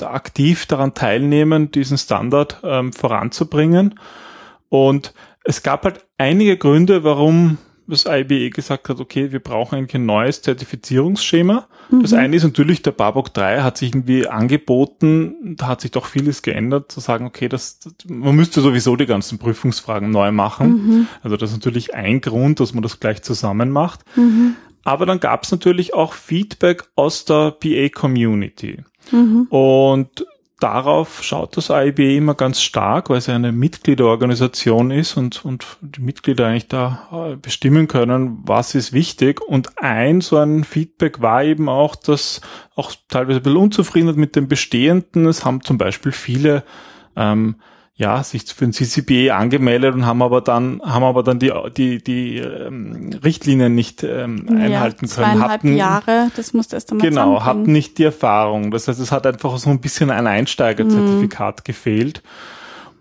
aktiv 0.02 0.68
daran 0.68 0.94
teilnehmen, 0.94 1.72
diesen 1.72 1.98
Standard 1.98 2.60
ähm, 2.64 2.94
voranzubringen. 2.94 4.00
Und 4.68 5.16
es 5.44 5.64
gab 5.64 5.86
halt 5.86 6.06
einige 6.20 6.58
Gründe, 6.58 7.04
warum 7.04 7.58
das 7.90 8.06
IBE 8.06 8.50
gesagt 8.50 8.90
hat, 8.90 9.00
okay, 9.00 9.32
wir 9.32 9.40
brauchen 9.40 9.76
eigentlich 9.76 9.96
ein 9.96 10.06
neues 10.06 10.42
Zertifizierungsschema. 10.42 11.68
Mhm. 11.90 12.02
Das 12.02 12.14
eine 12.14 12.36
ist 12.36 12.44
natürlich, 12.44 12.82
der 12.82 12.92
Babok 12.92 13.34
3 13.34 13.62
hat 13.62 13.78
sich 13.78 13.90
irgendwie 13.90 14.28
angeboten, 14.28 15.56
da 15.58 15.68
hat 15.68 15.82
sich 15.82 15.92
doch 15.92 16.06
vieles 16.06 16.42
geändert, 16.42 16.92
zu 16.92 17.00
sagen, 17.00 17.26
okay, 17.26 17.50
das, 17.50 17.80
man 18.08 18.36
müsste 18.36 18.62
sowieso 18.62 18.96
die 18.96 19.06
ganzen 19.06 19.40
Prüfungsfragen 19.40 20.10
neu 20.10 20.32
machen. 20.32 20.70
Mhm. 20.70 21.08
Also 21.24 21.38
das 21.38 21.52
ist 21.52 21.58
natürlich 21.58 21.96
ein 21.96 22.22
Grund, 22.22 22.60
dass 22.60 22.74
man 22.74 22.84
das 22.84 23.00
gleich 23.00 23.22
zusammen 23.24 23.72
macht. 23.72 24.02
Mhm. 24.16 24.56
Aber 24.84 25.06
dann 25.06 25.20
gab 25.20 25.44
es 25.44 25.52
natürlich 25.52 25.94
auch 25.94 26.14
Feedback 26.14 26.84
aus 26.96 27.26
der 27.26 27.52
BA-Community. 27.52 28.84
Mhm. 29.12 29.48
Und 29.50 30.26
darauf 30.60 31.24
schaut 31.24 31.56
das 31.58 31.72
AIB 31.72 32.00
immer 32.00 32.36
ganz 32.36 32.62
stark, 32.62 33.10
weil 33.10 33.18
es 33.18 33.30
eine 33.30 33.52
Mitgliederorganisation 33.52 34.92
ist 34.92 35.16
und, 35.16 35.44
und 35.46 35.66
die 35.82 36.02
Mitglieder 36.02 36.48
eigentlich 36.48 36.68
da 36.68 37.08
äh, 37.32 37.36
bestimmen 37.36 37.88
können, 37.88 38.40
was 38.44 38.76
ist 38.76 38.94
wichtig. 38.94 39.42
Und 39.42 39.78
ein 39.78 40.22
so 40.22 40.38
ein 40.38 40.64
Feedback 40.64 41.22
war 41.22 41.44
eben 41.44 41.70
auch, 41.70 41.96
dass 41.96 42.42
auch 42.76 42.94
teilweise 43.08 43.40
ein 43.40 43.44
bisschen 43.44 43.58
Unzufriedenheit 43.58 44.18
mit 44.18 44.36
dem 44.36 44.48
Bestehenden. 44.48 45.26
Es 45.26 45.46
haben 45.46 45.62
zum 45.62 45.78
Beispiel 45.78 46.12
viele 46.12 46.64
ähm, 47.16 47.56
ja, 48.00 48.24
sich 48.24 48.46
für 48.46 48.64
ein 48.64 48.72
CCBA 48.72 49.36
angemeldet 49.36 49.94
und 49.94 50.06
haben 50.06 50.22
aber 50.22 50.40
dann, 50.40 50.82
haben 50.82 51.04
aber 51.04 51.22
dann 51.22 51.38
die, 51.38 51.52
die, 51.76 52.02
die 52.02 52.38
ähm, 52.38 53.10
Richtlinien 53.22 53.76
nicht 53.76 54.04
ähm, 54.04 54.48
einhalten 54.48 55.06
ja, 55.06 55.16
können. 55.16 55.42
Hatten, 55.42 55.76
Jahre, 55.76 56.32
das 56.38 56.54
musste 56.54 56.78
erst 56.78 56.92
einmal 56.92 57.10
Genau, 57.10 57.44
hatten 57.44 57.74
nicht 57.74 57.98
die 57.98 58.06
Erfahrung. 58.06 58.72
Das 58.72 58.88
heißt, 58.88 59.02
es 59.02 59.12
hat 59.12 59.28
einfach 59.28 59.58
so 59.58 59.70
ein 59.70 59.82
bisschen 59.82 60.12
ein 60.12 60.28
Einsteigerzertifikat 60.28 61.58
mhm. 61.58 61.64
gefehlt. 61.66 62.24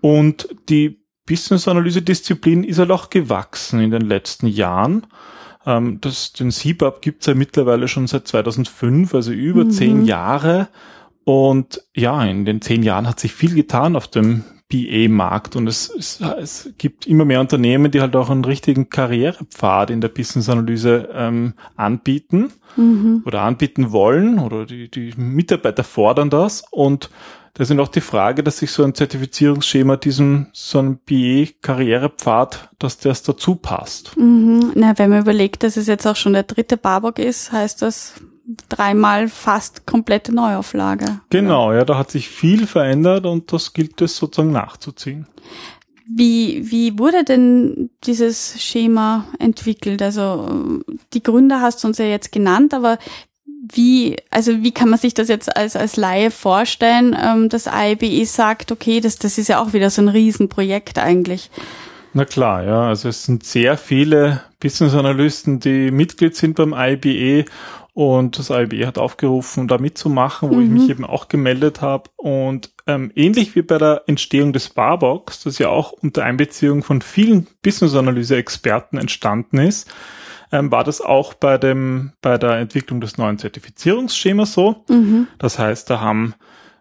Und 0.01 0.49
die 0.69 0.99
Business-Analyse-Disziplin 1.27 2.65
ist 2.65 2.81
halt 2.81 2.91
auch 2.91 3.09
gewachsen 3.09 3.79
in 3.79 3.93
den 3.93 4.03
letzten 4.03 4.49
Jahren. 4.49 5.07
Ähm, 5.65 6.01
das, 6.01 6.33
den 6.33 6.51
CBAP 6.51 7.03
gibt's 7.03 7.27
ja 7.27 7.35
mittlerweile 7.35 7.87
schon 7.87 8.09
seit 8.09 8.27
2005, 8.27 9.15
also 9.15 9.31
über 9.31 9.63
mhm. 9.63 9.71
zehn 9.71 10.05
Jahre. 10.07 10.67
Und 11.23 11.85
ja, 11.95 12.25
in 12.25 12.45
den 12.45 12.61
zehn 12.61 12.83
Jahren 12.83 13.07
hat 13.07 13.21
sich 13.21 13.33
viel 13.33 13.55
getan 13.55 13.95
auf 13.95 14.09
dem 14.09 14.43
BA-Markt 14.71 15.57
und 15.57 15.67
es, 15.67 15.91
es, 15.97 16.21
es 16.21 16.71
gibt 16.77 17.07
immer 17.07 17.25
mehr 17.25 17.41
Unternehmen, 17.41 17.91
die 17.91 18.01
halt 18.01 18.15
auch 18.17 18.29
einen 18.29 18.45
richtigen 18.45 18.91
Karrierepfad 18.91 19.91
in 19.91 20.01
der 20.01 20.09
Business-Analyse 20.09 21.09
ähm, 21.13 21.55
anbieten 21.77 22.53
mhm. 22.77 23.23
oder 23.25 23.43
anbieten 23.43 23.93
wollen 23.93 24.39
oder 24.39 24.67
die, 24.67 24.91
die 24.91 25.15
Mitarbeiter 25.17 25.85
fordern 25.85 26.29
das 26.29 26.65
und 26.71 27.11
da 27.59 27.65
ist 27.65 27.77
auch 27.77 27.89
die 27.89 28.01
Frage, 28.01 28.45
dass 28.45 28.59
sich 28.59 28.71
so 28.71 28.85
ein 28.85 28.95
Zertifizierungsschema 28.95 29.97
diesem 29.97 30.47
so 30.53 30.79
einem 30.79 30.99
BE-Karrierepfad, 30.99 32.71
dass 32.79 32.99
das 32.99 33.25
dazu 33.25 33.57
passt. 33.57 34.17
Mhm. 34.17 34.71
Na, 34.77 34.97
wenn 34.97 35.11
man 35.11 35.23
überlegt, 35.23 35.65
dass 35.65 35.77
es 35.77 35.89
jetzt 35.89 36.07
auch 36.07 36.15
schon 36.15 36.35
der 36.35 36.45
dritte 36.45 36.77
Barbock 36.77 37.19
ist, 37.19 37.51
heißt 37.51 37.83
das, 37.83 38.15
dreimal 38.69 39.29
fast 39.29 39.87
komplette 39.87 40.35
Neuauflage. 40.35 41.21
Genau, 41.31 41.73
ja, 41.73 41.85
da 41.85 41.99
hat 41.99 42.11
sich 42.11 42.29
viel 42.29 42.67
verändert 42.67 43.27
und 43.27 43.53
das 43.53 43.73
gilt 43.73 44.01
es 44.01 44.17
sozusagen 44.17 44.53
nachzuziehen. 44.53 45.27
Wie, 46.11 46.71
wie 46.71 46.99
wurde 46.99 47.23
denn 47.25 47.91
dieses 48.05 48.63
Schema 48.63 49.27
entwickelt? 49.39 50.01
Also 50.01 50.81
die 51.13 51.23
Gründe 51.23 51.61
hast 51.61 51.85
du 51.85 51.89
uns 51.89 51.99
ja 51.99 52.07
jetzt 52.07 52.33
genannt, 52.33 52.73
aber 52.73 52.99
wie, 53.61 54.17
also 54.31 54.63
wie 54.63 54.73
kann 54.73 54.89
man 54.89 54.99
sich 54.99 55.13
das 55.13 55.29
jetzt 55.29 55.55
als, 55.55 55.77
als 55.77 55.97
Laie 55.97 56.31
vorstellen, 56.31 57.15
ähm, 57.21 57.51
dass 57.51 57.67
IBE 57.67 58.25
sagt, 58.25 58.73
okay, 58.73 59.01
das, 59.01 59.19
das 59.19 59.37
ist 59.37 59.49
ja 59.49 59.61
auch 59.61 59.75
wieder 59.75 59.91
so 59.91 60.01
ein 60.01 60.09
Riesenprojekt 60.09 60.99
eigentlich. 60.99 61.51
Na 62.15 62.25
klar, 62.25 62.65
ja. 62.65 62.89
Also 62.89 63.11
es 63.11 63.25
sind 63.25 63.45
sehr 63.45 63.77
viele 63.77 64.43
Business 64.61 64.95
Analysten, 64.95 65.61
die 65.61 65.91
Mitglied 65.91 66.35
sind 66.37 66.57
beim 66.57 66.75
IBE 66.77 67.45
und 67.99 68.39
das 68.39 68.51
IBE 68.51 68.87
hat 68.87 68.97
aufgerufen, 68.97 69.67
da 69.67 69.79
mitzumachen, 69.79 70.51
wo 70.51 70.55
mhm. 70.55 70.63
ich 70.63 70.69
mich 70.69 70.89
eben 70.89 71.05
auch 71.05 71.27
gemeldet 71.27 71.81
habe. 71.81 72.09
Und 72.15 72.71
ähm, 72.87 73.11
ähnlich 73.17 73.57
wie 73.57 73.63
bei 73.63 73.77
der 73.77 74.05
Entstehung 74.07 74.53
des 74.53 74.69
Barbox, 74.69 75.43
das 75.43 75.59
ja 75.59 75.71
auch 75.71 75.91
unter 75.91 76.23
Einbeziehung 76.23 76.85
von 76.85 77.03
vielen 77.03 77.49
Business-Analyse-Experten 77.65 78.99
entstanden 78.99 79.59
ist, 79.59 79.93
ähm, 80.53 80.71
war 80.71 80.85
das 80.85 81.01
auch 81.01 81.35
bei 81.35 81.59
dem 81.59 82.13
bei 82.23 82.39
der 82.39 82.59
Entwicklung 82.59 83.01
des 83.01 83.19
neuen 83.19 83.37
Zertifizierungsschemas 83.37 84.53
so. 84.53 84.85
Mhm. 84.89 85.27
Das 85.41 85.59
heißt, 85.59 85.91
da 85.91 86.01
haben 86.01 86.35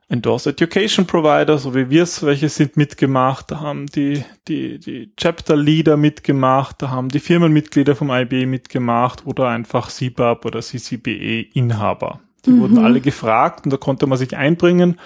Endorse 0.10 0.52
Education 0.52 1.06
Provider, 1.06 1.58
so 1.58 1.76
wie 1.76 1.90
wir 1.90 2.04
es, 2.04 2.24
welche 2.24 2.48
sind 2.48 2.78
mitgemacht, 2.78 3.52
da 3.52 3.60
haben 3.60 3.88
die, 3.88 4.24
die, 4.48 4.80
die 4.80 5.12
Chapter 5.18 5.58
Leader 5.58 5.98
mitgemacht, 5.98 6.82
da 6.82 6.90
haben 6.90 7.10
die 7.10 7.20
Firmenmitglieder 7.20 7.94
vom 7.94 8.10
IB 8.10 8.46
mitgemacht 8.46 9.26
oder 9.26 9.50
einfach 9.50 9.90
CBAP 9.90 10.46
oder 10.46 10.62
CCBE 10.62 11.42
Inhaber. 11.54 12.22
Die 12.46 12.52
mhm. 12.52 12.62
wurden 12.62 12.78
alle 12.78 13.02
gefragt 13.02 13.66
und 13.66 13.74
da 13.74 13.78
konnte 13.78 14.08
man 14.08 14.18
sich 14.18 14.38
einbringen 14.38 14.98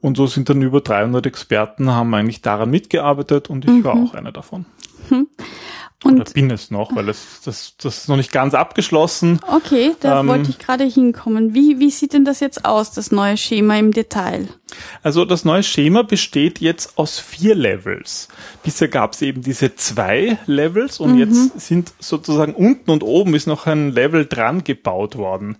und 0.00 0.16
so 0.16 0.26
sind 0.26 0.48
dann 0.48 0.62
über 0.62 0.80
300 0.80 1.26
Experten 1.26 1.90
haben 1.90 2.14
eigentlich 2.14 2.40
daran 2.40 2.70
mitgearbeitet 2.70 3.50
und 3.50 3.66
ich 3.66 3.70
mhm. 3.70 3.84
war 3.84 3.94
auch 3.94 4.14
einer 4.14 4.32
davon. 4.32 4.64
Mhm. 5.10 5.28
Und 6.02 6.18
Oder 6.18 6.30
bin 6.32 6.50
es 6.50 6.70
noch, 6.70 6.96
weil 6.96 7.06
das, 7.06 7.42
das, 7.44 7.74
das 7.76 7.98
ist 7.98 8.08
noch 8.08 8.16
nicht 8.16 8.32
ganz 8.32 8.54
abgeschlossen. 8.54 9.38
Okay, 9.46 9.92
da 10.00 10.20
ähm, 10.20 10.28
wollte 10.28 10.48
ich 10.48 10.58
gerade 10.58 10.84
hinkommen. 10.84 11.52
Wie, 11.52 11.78
wie 11.78 11.90
sieht 11.90 12.14
denn 12.14 12.24
das 12.24 12.40
jetzt 12.40 12.64
aus, 12.64 12.92
das 12.92 13.10
neue 13.10 13.36
Schema 13.36 13.78
im 13.78 13.92
Detail? 13.92 14.48
Also 15.02 15.26
das 15.26 15.44
neue 15.44 15.62
Schema 15.62 16.00
besteht 16.02 16.58
jetzt 16.58 16.96
aus 16.96 17.18
vier 17.18 17.54
Levels. 17.54 18.28
Bisher 18.62 18.88
gab 18.88 19.12
es 19.12 19.20
eben 19.20 19.42
diese 19.42 19.76
zwei 19.76 20.38
Levels 20.46 21.00
und 21.00 21.12
mhm. 21.12 21.18
jetzt 21.18 21.60
sind 21.60 21.92
sozusagen 21.98 22.54
unten 22.54 22.90
und 22.90 23.02
oben 23.02 23.34
ist 23.34 23.46
noch 23.46 23.66
ein 23.66 23.92
Level 23.92 24.24
dran 24.24 24.64
gebaut 24.64 25.16
worden. 25.16 25.58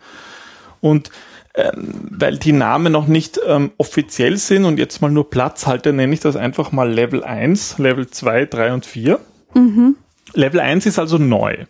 Und 0.80 1.10
ähm, 1.54 2.08
weil 2.10 2.38
die 2.38 2.52
Namen 2.52 2.92
noch 2.92 3.08
nicht 3.08 3.40
ähm, 3.44 3.72
offiziell 3.76 4.36
sind 4.38 4.64
und 4.64 4.78
jetzt 4.78 5.02
mal 5.02 5.10
nur 5.10 5.28
Platzhalter, 5.28 5.92
nenne 5.92 6.14
ich 6.14 6.20
das 6.20 6.36
einfach 6.36 6.72
mal 6.72 6.90
Level 6.90 7.24
1, 7.24 7.78
Level 7.78 8.08
2, 8.08 8.46
3 8.46 8.72
und 8.72 8.86
4. 8.86 9.20
Mhm. 9.54 9.96
Level 10.34 10.60
1 10.60 10.86
ist 10.86 10.98
also 10.98 11.18
neu. 11.18 11.66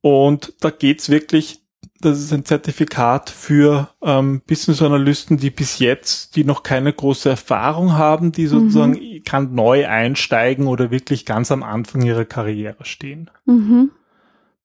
Und 0.00 0.54
da 0.60 0.70
geht's 0.70 1.10
wirklich, 1.10 1.60
das 2.00 2.18
ist 2.18 2.32
ein 2.32 2.44
Zertifikat 2.44 3.28
für 3.28 3.90
ähm, 4.02 4.40
Business 4.46 4.80
Analysten, 4.80 5.36
die 5.36 5.50
bis 5.50 5.78
jetzt, 5.78 6.36
die 6.36 6.44
noch 6.44 6.62
keine 6.62 6.92
große 6.92 7.28
Erfahrung 7.28 7.92
haben, 7.92 8.32
die 8.32 8.46
sozusagen 8.46 8.92
mhm. 8.92 9.24
kann 9.24 9.54
neu 9.54 9.86
einsteigen 9.86 10.66
oder 10.66 10.90
wirklich 10.90 11.26
ganz 11.26 11.52
am 11.52 11.62
Anfang 11.62 12.02
ihrer 12.02 12.24
Karriere 12.24 12.84
stehen. 12.84 13.30
Mhm. 13.44 13.90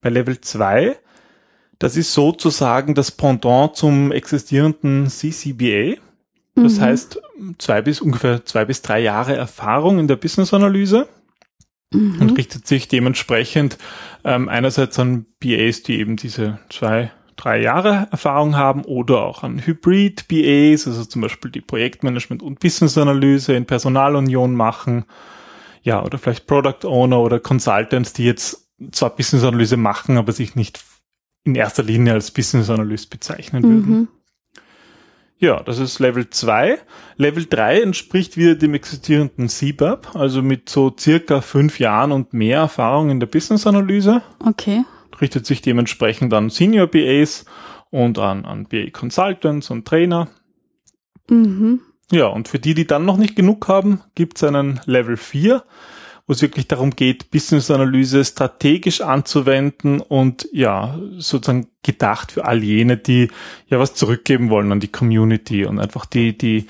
Bei 0.01 0.09
Level 0.09 0.39
2, 0.39 0.95
das 1.79 1.97
ist 1.97 2.13
sozusagen 2.13 2.95
das 2.95 3.11
Pendant 3.11 3.75
zum 3.75 4.11
existierenden 4.11 5.07
CCBA. 5.07 5.95
Das 6.55 6.77
mhm. 6.77 6.81
heißt, 6.81 7.21
zwei 7.57 7.81
bis 7.81 7.99
ungefähr 7.99 8.45
zwei 8.45 8.63
bis 8.63 8.81
drei 8.81 9.01
Jahre 9.01 9.35
Erfahrung 9.35 9.99
in 9.99 10.07
der 10.07 10.15
Business 10.15 10.53
Analyse 10.53 11.09
mhm. 11.93 12.21
und 12.21 12.37
richtet 12.37 12.67
sich 12.67 12.87
dementsprechend 12.87 13.77
ähm, 14.23 14.49
einerseits 14.49 14.99
an 14.99 15.25
BAs, 15.39 15.83
die 15.83 15.99
eben 15.99 16.15
diese 16.15 16.59
zwei, 16.69 17.11
drei 17.35 17.61
Jahre 17.61 18.07
Erfahrung 18.11 18.55
haben 18.55 18.83
oder 18.83 19.23
auch 19.23 19.43
an 19.43 19.65
Hybrid-BAs, 19.65 20.87
also 20.87 21.05
zum 21.05 21.21
Beispiel 21.21 21.51
die 21.51 21.61
Projektmanagement 21.61 22.41
und 22.41 22.59
Business-Analyse 22.59 23.55
in 23.55 23.65
Personalunion 23.65 24.55
machen. 24.55 25.05
Ja, 25.83 26.03
oder 26.03 26.17
vielleicht 26.17 26.47
Product 26.47 26.85
Owner 26.85 27.19
oder 27.19 27.39
Consultants, 27.39 28.13
die 28.13 28.25
jetzt 28.25 28.67
zwar 28.91 29.15
Business-Analyse 29.15 29.77
machen, 29.77 30.17
aber 30.17 30.31
sich 30.31 30.55
nicht 30.55 30.83
in 31.43 31.55
erster 31.55 31.83
Linie 31.83 32.13
als 32.13 32.31
Business 32.31 32.69
Analyst 32.69 33.09
bezeichnen 33.11 33.63
würden. 33.63 34.07
Ja, 35.37 35.61
das 35.61 35.79
ist 35.79 35.99
Level 35.99 36.29
2. 36.29 36.79
Level 37.17 37.45
3 37.45 37.81
entspricht 37.81 38.37
wieder 38.37 38.55
dem 38.55 38.73
existierenden 38.73 39.49
CBAP, 39.49 40.15
also 40.15 40.41
mit 40.41 40.69
so 40.69 40.93
circa 40.97 41.41
fünf 41.41 41.79
Jahren 41.79 42.11
und 42.11 42.33
mehr 42.33 42.59
Erfahrung 42.59 43.09
in 43.09 43.19
der 43.19 43.27
Business 43.27 43.67
Analyse. 43.67 44.21
Okay. 44.39 44.83
Richtet 45.19 45.45
sich 45.45 45.61
dementsprechend 45.61 46.33
an 46.33 46.49
Senior 46.49 46.87
BAs 46.87 47.45
und 47.89 48.17
an, 48.17 48.45
an 48.45 48.65
BA 48.65 48.89
Consultants 48.91 49.69
und 49.69 49.85
Trainer. 49.85 50.29
Mhm. 51.29 51.81
Ja, 52.11 52.27
und 52.27 52.47
für 52.47 52.59
die, 52.59 52.73
die 52.73 52.87
dann 52.87 53.05
noch 53.05 53.17
nicht 53.17 53.35
genug 53.35 53.67
haben, 53.67 54.01
gibt 54.13 54.37
es 54.37 54.43
einen 54.43 54.79
Level 54.85 55.17
4 55.17 55.63
wo 56.27 56.34
es 56.34 56.41
wirklich 56.41 56.67
darum 56.67 56.91
geht, 56.91 57.29
Business-Analyse 57.29 58.25
strategisch 58.25 59.01
anzuwenden 59.01 60.01
und 60.01 60.48
ja, 60.51 60.98
sozusagen 61.17 61.67
gedacht 61.84 62.32
für 62.32 62.46
all 62.46 62.63
jene, 62.63 62.98
die 62.98 63.29
ja 63.67 63.77
was 63.77 63.94
zurückgeben 63.94 64.50
wollen 64.50 64.72
an 64.72 64.79
die 64.79 64.91
Community 64.91 65.65
und 65.65 65.79
einfach 65.79 66.05
die, 66.05 66.36
die 66.36 66.65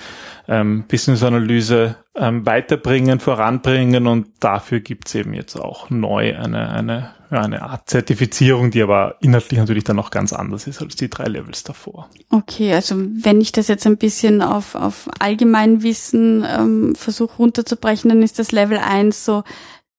ähm, 0.50 0.84
Business-Analyse 0.90 1.96
ähm, 2.16 2.46
weiterbringen, 2.46 3.20
voranbringen 3.20 4.08
und 4.08 4.28
dafür 4.42 4.82
gibt's 4.82 5.16
eben 5.16 5.34
jetzt 5.34 5.56
auch 5.56 5.90
neu 5.90 6.36
eine, 6.36 6.70
eine, 6.70 7.12
eine 7.42 7.62
Art 7.62 7.90
Zertifizierung, 7.90 8.72
die 8.72 8.82
aber 8.82 9.16
inhaltlich 9.22 9.60
natürlich 9.60 9.84
dann 9.84 9.96
noch 9.96 10.12
ganz 10.12 10.34
anders 10.34 10.68
ist 10.68 10.82
als 10.82 10.96
die 10.96 11.10
drei 11.10 11.26
Levels 11.26 11.64
davor. 11.64 12.10
Okay, 12.30 12.74
also 12.74 12.96
wenn 12.98 13.42
ich 13.42 13.52
das 13.52 13.68
jetzt 13.68 13.86
ein 13.86 13.98
bisschen 13.98 14.42
auf, 14.42 14.76
auf 14.76 15.10
Allgemeinwissen 15.20 16.46
ähm, 16.48 16.96
versuche 16.96 17.38
runterzubrechen, 17.38 18.10
dann 18.10 18.22
ist 18.22 18.40
das 18.40 18.52
Level 18.52 18.78
1 18.78 19.26
so 19.26 19.44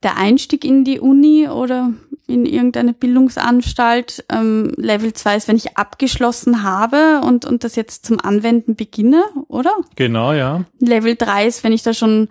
der 0.03 0.17
Einstieg 0.17 0.65
in 0.65 0.85
die 0.85 1.01
Uni 1.01 1.49
oder 1.49 1.91
in 2.27 2.45
irgendeine 2.45 2.93
Bildungsanstalt. 2.93 4.25
Ähm, 4.31 4.73
Level 4.77 5.13
2 5.13 5.37
ist, 5.37 5.49
wenn 5.49 5.57
ich 5.57 5.77
abgeschlossen 5.77 6.63
habe 6.63 7.21
und, 7.25 7.45
und 7.45 7.65
das 7.65 7.77
jetzt 7.77 8.05
zum 8.07 8.21
Anwenden 8.21 8.75
beginne, 8.75 9.23
oder? 9.49 9.73
Genau, 9.95 10.33
ja. 10.33 10.65
Level 10.81 11.15
3 11.17 11.47
ist, 11.47 11.65
wenn 11.65 11.73
ich 11.73 11.83
da 11.83 11.95
schon 11.95 12.29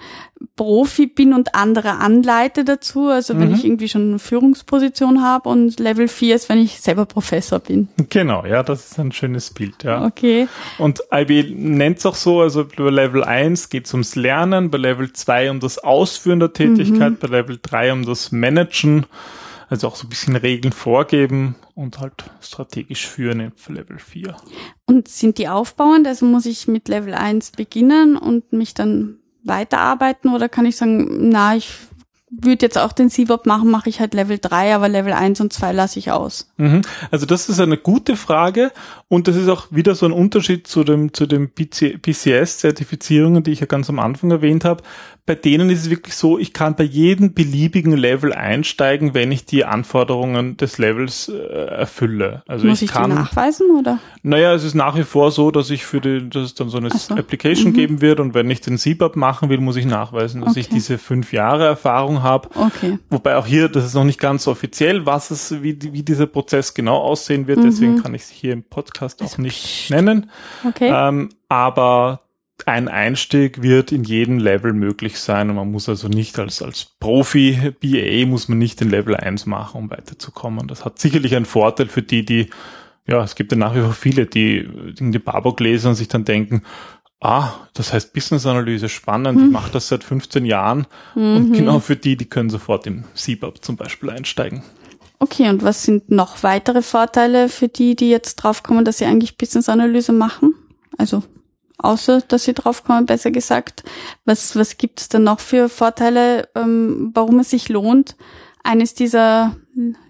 Profi 0.58 1.08
bin 1.08 1.34
und 1.34 1.56
andere 1.56 1.98
anleite 1.98 2.66
dazu, 2.66 3.08
also 3.08 3.38
wenn 3.40 3.50
mhm. 3.50 3.56
ich 3.56 3.66
irgendwie 3.66 3.88
schon 3.88 4.10
eine 4.10 4.20
Führungsposition 4.20 5.22
habe 5.22 5.50
und 5.50 5.80
Level 5.80 6.08
4 6.08 6.36
ist, 6.36 6.50
wenn 6.50 6.60
ich 6.60 6.82
selber 6.82 7.06
Professor 7.06 7.60
bin. 7.60 7.88
Genau, 8.10 8.46
ja, 8.46 8.64
das 8.64 8.92
ist 8.92 9.00
ein 9.00 9.12
schönes 9.12 9.52
Bild, 9.52 9.84
ja. 9.84 10.06
Okay. 10.06 10.48
Und 10.78 11.04
IB 11.12 11.54
nennt 11.56 12.00
es 12.00 12.06
auch 12.06 12.16
so, 12.16 12.42
also 12.42 12.66
bei 12.66 12.90
Level 12.90 13.24
1 13.24 13.70
geht 13.70 13.86
es 13.86 13.94
ums 13.94 14.16
Lernen, 14.16 14.70
bei 14.72 14.78
Level 14.78 15.12
2 15.12 15.52
um 15.52 15.60
das 15.62 15.78
Ausführen 15.78 16.40
der 16.40 16.52
Tätigkeit, 16.54 17.14
mhm. 17.14 17.18
bei 17.18 17.28
Level 17.28 17.60
3 17.62 17.94
um 17.94 18.06
das 18.06 18.32
Managen 18.32 19.06
also 19.70 19.88
auch 19.88 19.96
so 19.96 20.06
ein 20.06 20.10
bisschen 20.10 20.36
Regeln 20.36 20.74
vorgeben 20.74 21.56
und 21.74 22.00
halt 22.00 22.24
strategisch 22.42 23.08
führen 23.08 23.52
für 23.56 23.74
Level 23.74 24.00
4. 24.00 24.36
Und 24.86 25.08
sind 25.08 25.38
die 25.38 25.48
aufbauend? 25.48 26.08
Also 26.08 26.26
muss 26.26 26.46
ich 26.46 26.68
mit 26.68 26.88
Level 26.88 27.14
1 27.14 27.52
beginnen 27.52 28.18
und 28.18 28.54
mich 28.54 28.74
dann 28.74 29.18
weiterarbeiten 29.44 30.34
oder 30.34 30.50
kann 30.50 30.66
ich 30.66 30.76
sagen, 30.76 31.30
na, 31.30 31.56
ich 31.56 31.72
würde 32.42 32.66
jetzt 32.66 32.78
auch 32.78 32.92
den 32.92 33.10
CVOP 33.10 33.46
machen, 33.46 33.70
mache 33.70 33.90
ich 33.90 34.00
halt 34.00 34.14
Level 34.14 34.38
3, 34.40 34.76
aber 34.76 34.90
Level 34.90 35.14
1 35.14 35.42
und 35.42 35.54
2 35.54 35.72
lasse 35.72 36.00
ich 36.00 36.12
aus. 36.12 36.50
Mhm. 36.58 36.82
Also 37.12 37.26
das 37.26 37.50
ist 37.50 37.60
eine 37.60 37.78
gute 37.78 38.16
Frage 38.16 38.72
und 39.08 39.28
das 39.28 39.36
ist 39.36 39.50
auch 39.50 39.68
wieder 39.72 39.96
so 39.96 40.06
ein 40.06 40.12
Unterschied 40.12 40.68
zu 40.68 40.84
dem, 40.84 41.14
zu 41.14 41.26
dem 41.26 41.50
PCS-Zertifizierungen, 41.50 43.44
die 43.44 43.52
ich 43.52 43.60
ja 43.60 43.66
ganz 43.66 43.90
am 43.90 44.00
Anfang 44.00 44.32
erwähnt 44.32 44.66
habe 44.66 44.84
bei 45.26 45.34
denen 45.34 45.72
ist 45.72 45.82
es 45.82 45.90
wirklich 45.90 46.16
so, 46.16 46.38
ich 46.38 46.54
kann 46.54 46.76
bei 46.76 46.84
jedem 46.84 47.34
beliebigen 47.34 47.98
Level 47.98 48.32
einsteigen, 48.32 49.16
wenn 49.16 49.32
ich 49.32 49.46
die 49.46 49.66
Anforderungen 49.66 50.56
des 50.56 50.78
Levels 50.78 51.30
äh, 51.30 51.66
erfülle. 51.66 52.44
Also 52.48 52.68
Muss 52.68 52.84
ich, 52.84 52.90
ich 52.90 52.92
kann, 52.92 53.10
die 53.10 53.16
nachweisen 53.16 53.72
oder? 53.72 53.98
Naja, 54.22 54.54
es 54.54 54.64
ist 54.64 54.76
nach 54.76 54.96
wie 54.96 55.04
vor 55.04 55.32
so, 55.32 55.50
dass 55.50 55.72
ich 55.72 55.84
für 55.84 56.00
die, 56.00 56.30
dass 56.30 56.44
es 56.44 56.54
dann 56.54 56.70
so 56.70 56.78
eine 56.78 56.92
so. 56.92 57.16
Application 57.16 57.72
mhm. 57.72 57.76
geben 57.76 58.02
wird 58.02 58.20
und 58.20 58.36
wenn 58.36 58.52
ich 58.52 58.62
den 58.62 58.78
CBAP 58.78 59.16
machen 59.16 59.50
will, 59.50 59.60
muss 59.60 59.78
ich 59.78 59.86
nachweisen, 59.86 60.42
dass 60.42 60.52
okay. 60.52 60.60
ich 60.60 60.70
diese 60.70 61.00
fünf 61.00 61.34
Jahre 61.34 61.66
Erfahrung 61.66 62.22
habe. 62.26 62.50
Okay. 62.54 63.00
Wobei 63.10 63.38
auch 63.38 63.46
hier, 63.46 63.70
das 63.70 63.86
ist 63.86 63.94
noch 63.94 64.04
nicht 64.04 64.20
ganz 64.20 64.48
offiziell, 64.48 65.06
was 65.06 65.32
es, 65.32 65.64
wie, 65.64 65.78
wie 65.82 66.04
dieser 66.04 66.28
Prozess 66.28 66.74
genau 66.74 66.98
aussehen 66.98 67.48
wird. 67.48 67.60
Mhm. 67.60 67.64
Deswegen 67.64 68.04
kann 68.04 68.14
ich 68.14 68.24
es 68.24 68.30
hier 68.30 68.52
im 68.52 68.64
Podcast 68.64 69.24
auch 69.24 69.38
nicht 69.38 69.90
nennen. 69.90 70.30
Okay. 70.68 70.92
Ähm, 70.94 71.30
aber 71.48 72.26
ein 72.66 72.88
Einstieg 72.88 73.62
wird 73.62 73.92
in 73.92 74.04
jedem 74.04 74.40
Level 74.40 74.74
möglich 74.74 75.20
sein 75.20 75.50
und 75.50 75.58
man 75.58 75.72
muss 75.72 75.90
also 75.90 76.08
nicht 76.08 76.40
als, 76.40 76.62
als 76.62 76.86
Profi 77.00 77.74
BA 77.80 78.26
muss 78.26 78.48
man 78.48 78.58
nicht 78.58 78.80
den 78.80 78.90
Level 78.90 79.16
1 79.16 79.46
machen, 79.46 79.78
um 79.78 79.92
weiterzukommen. 79.92 80.68
Das 80.68 80.86
hat 80.86 81.00
sicherlich 81.00 81.36
einen 81.36 81.46
Vorteil 81.46 81.88
für 81.88 82.02
die, 82.02 82.26
die, 82.26 82.50
ja, 83.08 83.22
es 83.24 83.36
gibt 83.36 83.52
ja 83.52 83.58
nach 83.58 83.76
wie 83.76 83.82
vor 83.82 83.94
viele, 83.94 84.26
die 84.26 84.68
die 85.00 85.20
Barbock 85.20 85.60
lesen 85.60 85.90
und 85.90 85.96
sich 85.96 86.08
dann 86.08 86.26
denken, 86.26 86.64
ah, 87.20 87.52
das 87.74 87.94
heißt 87.94 88.14
Business 88.14 88.46
Analyse, 88.46 88.90
spannend, 88.90 89.40
mhm. 89.40 89.46
ich 89.46 89.52
mache 89.52 89.72
das 89.72 89.88
seit 89.88 90.04
15 90.04 90.46
Jahren 90.46 90.88
mhm. 91.16 91.36
und 91.36 91.54
genau 91.54 91.80
für 91.80 91.96
die, 91.96 92.18
die 92.18 92.26
können 92.26 92.50
sofort 92.50 92.88
im 92.88 93.04
CBAP 93.16 93.64
zum 93.64 93.78
Beispiel 93.78 94.10
einsteigen. 94.10 94.64
Okay, 95.20 95.50
und 95.50 95.64
was 95.64 95.84
sind 95.84 96.12
noch 96.12 96.44
weitere 96.44 96.82
Vorteile 96.82 97.50
für 97.50 97.68
die, 97.68 97.96
die 97.96 98.10
jetzt 98.10 98.36
draufkommen, 98.36 98.84
dass 98.84 98.98
sie 98.98 99.06
eigentlich 99.06 99.38
Business 99.38 99.70
Analyse 99.70 100.12
machen? 100.12 100.54
Also 100.98 101.24
außer 101.78 102.22
dass 102.22 102.44
sie 102.44 102.54
draufkommen, 102.54 103.06
besser 103.06 103.32
gesagt. 103.32 103.84
Was, 104.26 104.56
was 104.56 104.78
gibt 104.78 105.00
es 105.02 105.10
denn 105.10 105.24
noch 105.24 105.40
für 105.40 105.70
Vorteile, 105.70 106.50
ähm, 106.56 107.12
warum 107.14 107.40
es 107.40 107.52
sich 107.52 107.70
lohnt, 107.70 108.16
eines 108.64 108.94
dieser 108.94 109.56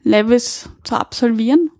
Levels 0.04 0.70
zu 0.84 0.96
absolvieren? 0.96 1.72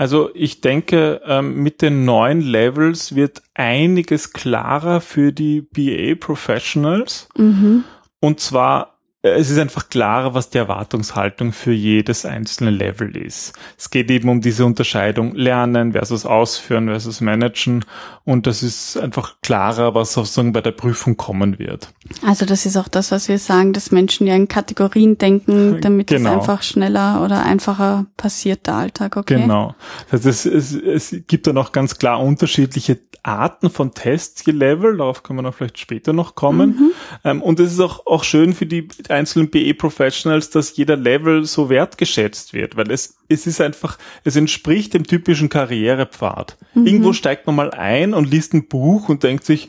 Also 0.00 0.30
ich 0.32 0.62
denke, 0.62 1.20
ähm, 1.26 1.56
mit 1.56 1.82
den 1.82 2.06
neuen 2.06 2.40
Levels 2.40 3.16
wird 3.16 3.42
einiges 3.52 4.32
klarer 4.32 5.02
für 5.02 5.30
die 5.30 5.60
BA 5.60 6.14
Professionals. 6.18 7.28
Mhm. 7.36 7.84
Und 8.18 8.40
zwar 8.40 8.89
es 9.22 9.50
ist 9.50 9.58
einfach 9.58 9.90
klarer, 9.90 10.32
was 10.32 10.48
die 10.48 10.58
Erwartungshaltung 10.58 11.52
für 11.52 11.72
jedes 11.72 12.24
einzelne 12.24 12.70
Level 12.70 13.14
ist. 13.16 13.52
Es 13.76 13.90
geht 13.90 14.10
eben 14.10 14.30
um 14.30 14.40
diese 14.40 14.64
Unterscheidung 14.64 15.34
Lernen 15.34 15.92
versus 15.92 16.24
Ausführen 16.24 16.88
versus 16.88 17.20
Managen 17.20 17.84
und 18.24 18.46
das 18.46 18.62
ist 18.62 18.96
einfach 18.96 19.36
klarer, 19.42 19.94
was 19.94 20.14
sozusagen 20.14 20.52
bei 20.52 20.62
der 20.62 20.72
Prüfung 20.72 21.18
kommen 21.18 21.58
wird. 21.58 21.92
Also 22.26 22.46
das 22.46 22.64
ist 22.64 22.78
auch 22.78 22.88
das, 22.88 23.12
was 23.12 23.28
wir 23.28 23.38
sagen, 23.38 23.74
dass 23.74 23.90
Menschen 23.90 24.26
ja 24.26 24.34
in 24.34 24.48
Kategorien 24.48 25.18
denken, 25.18 25.80
damit 25.82 26.06
genau. 26.06 26.30
es 26.30 26.36
einfach 26.36 26.62
schneller 26.62 27.22
oder 27.22 27.42
einfacher 27.42 28.06
passiert, 28.16 28.66
der 28.66 28.76
Alltag, 28.76 29.18
okay? 29.18 29.42
Genau. 29.42 29.74
Das 30.10 30.24
heißt, 30.24 30.46
es, 30.46 30.72
es, 30.74 31.10
es 31.12 31.26
gibt 31.26 31.46
dann 31.46 31.58
auch 31.58 31.72
ganz 31.72 31.98
klar 31.98 32.20
unterschiedliche 32.20 32.98
Arten 33.22 33.70
von 33.70 33.92
Tests 33.92 34.44
je 34.44 34.52
Level, 34.52 34.96
darauf 34.96 35.22
können 35.22 35.38
wir 35.38 35.42
noch 35.42 35.54
vielleicht 35.54 35.78
später 35.78 36.12
noch 36.12 36.34
kommen. 36.34 36.70
Mhm. 36.70 36.92
Ähm, 37.24 37.42
und 37.42 37.60
es 37.60 37.72
ist 37.72 37.80
auch, 37.80 38.06
auch 38.06 38.24
schön 38.24 38.54
für 38.54 38.66
die 38.66 38.88
einzelnen 39.08 39.50
BE-Professionals, 39.50 40.50
dass 40.50 40.76
jeder 40.76 40.96
Level 40.96 41.44
so 41.44 41.68
wertgeschätzt 41.68 42.52
wird, 42.52 42.76
weil 42.76 42.90
es, 42.90 43.16
es 43.28 43.46
ist 43.46 43.60
einfach, 43.60 43.98
es 44.24 44.36
entspricht 44.36 44.94
dem 44.94 45.04
typischen 45.04 45.48
Karrierepfad. 45.48 46.56
Mhm. 46.74 46.86
Irgendwo 46.86 47.12
steigt 47.12 47.46
man 47.46 47.56
mal 47.56 47.70
ein 47.70 48.14
und 48.14 48.30
liest 48.30 48.54
ein 48.54 48.68
Buch 48.68 49.08
und 49.08 49.22
denkt 49.22 49.44
sich, 49.44 49.68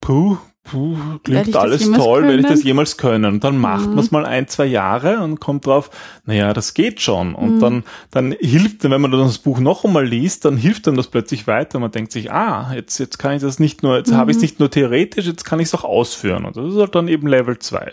puh, 0.00 0.38
puh, 0.64 0.96
klingt 1.24 1.56
alles 1.56 1.90
toll, 1.90 2.22
werde 2.22 2.40
ich 2.40 2.46
das 2.46 2.62
jemals 2.62 2.96
können? 2.96 3.24
Und 3.34 3.44
dann 3.44 3.58
macht 3.58 3.86
mhm. 3.86 3.94
man 3.94 4.04
es 4.04 4.10
mal 4.10 4.26
ein, 4.26 4.48
zwei 4.48 4.66
Jahre 4.66 5.20
und 5.20 5.40
kommt 5.40 5.66
drauf, 5.66 5.90
naja, 6.26 6.52
das 6.52 6.74
geht 6.74 7.00
schon. 7.00 7.34
Und 7.34 7.56
mhm. 7.56 7.60
dann, 7.60 7.84
dann 8.10 8.32
hilft, 8.38 8.84
wenn 8.84 9.00
man 9.00 9.10
dann 9.10 9.20
das 9.20 9.38
Buch 9.38 9.58
noch 9.58 9.84
einmal 9.84 10.06
liest, 10.06 10.44
dann 10.44 10.56
hilft 10.56 10.86
dann 10.86 10.96
das 10.96 11.08
plötzlich 11.08 11.46
weiter. 11.46 11.78
Man 11.78 11.90
denkt 11.90 12.12
sich, 12.12 12.30
ah, 12.30 12.72
jetzt, 12.74 12.98
jetzt 12.98 13.18
kann 13.18 13.34
ich 13.34 13.42
das 13.42 13.58
nicht 13.58 13.82
nur, 13.82 13.96
jetzt 13.96 14.10
mhm. 14.10 14.16
habe 14.16 14.30
ich 14.30 14.36
es 14.36 14.42
nicht 14.42 14.60
nur 14.60 14.70
theoretisch, 14.70 15.26
jetzt 15.26 15.44
kann 15.44 15.60
ich 15.60 15.68
es 15.68 15.74
auch 15.74 15.84
ausführen. 15.84 16.44
Und 16.44 16.56
das 16.56 16.72
ist 16.72 16.78
halt 16.78 16.94
dann 16.94 17.08
eben 17.08 17.26
Level 17.26 17.58
2. 17.58 17.92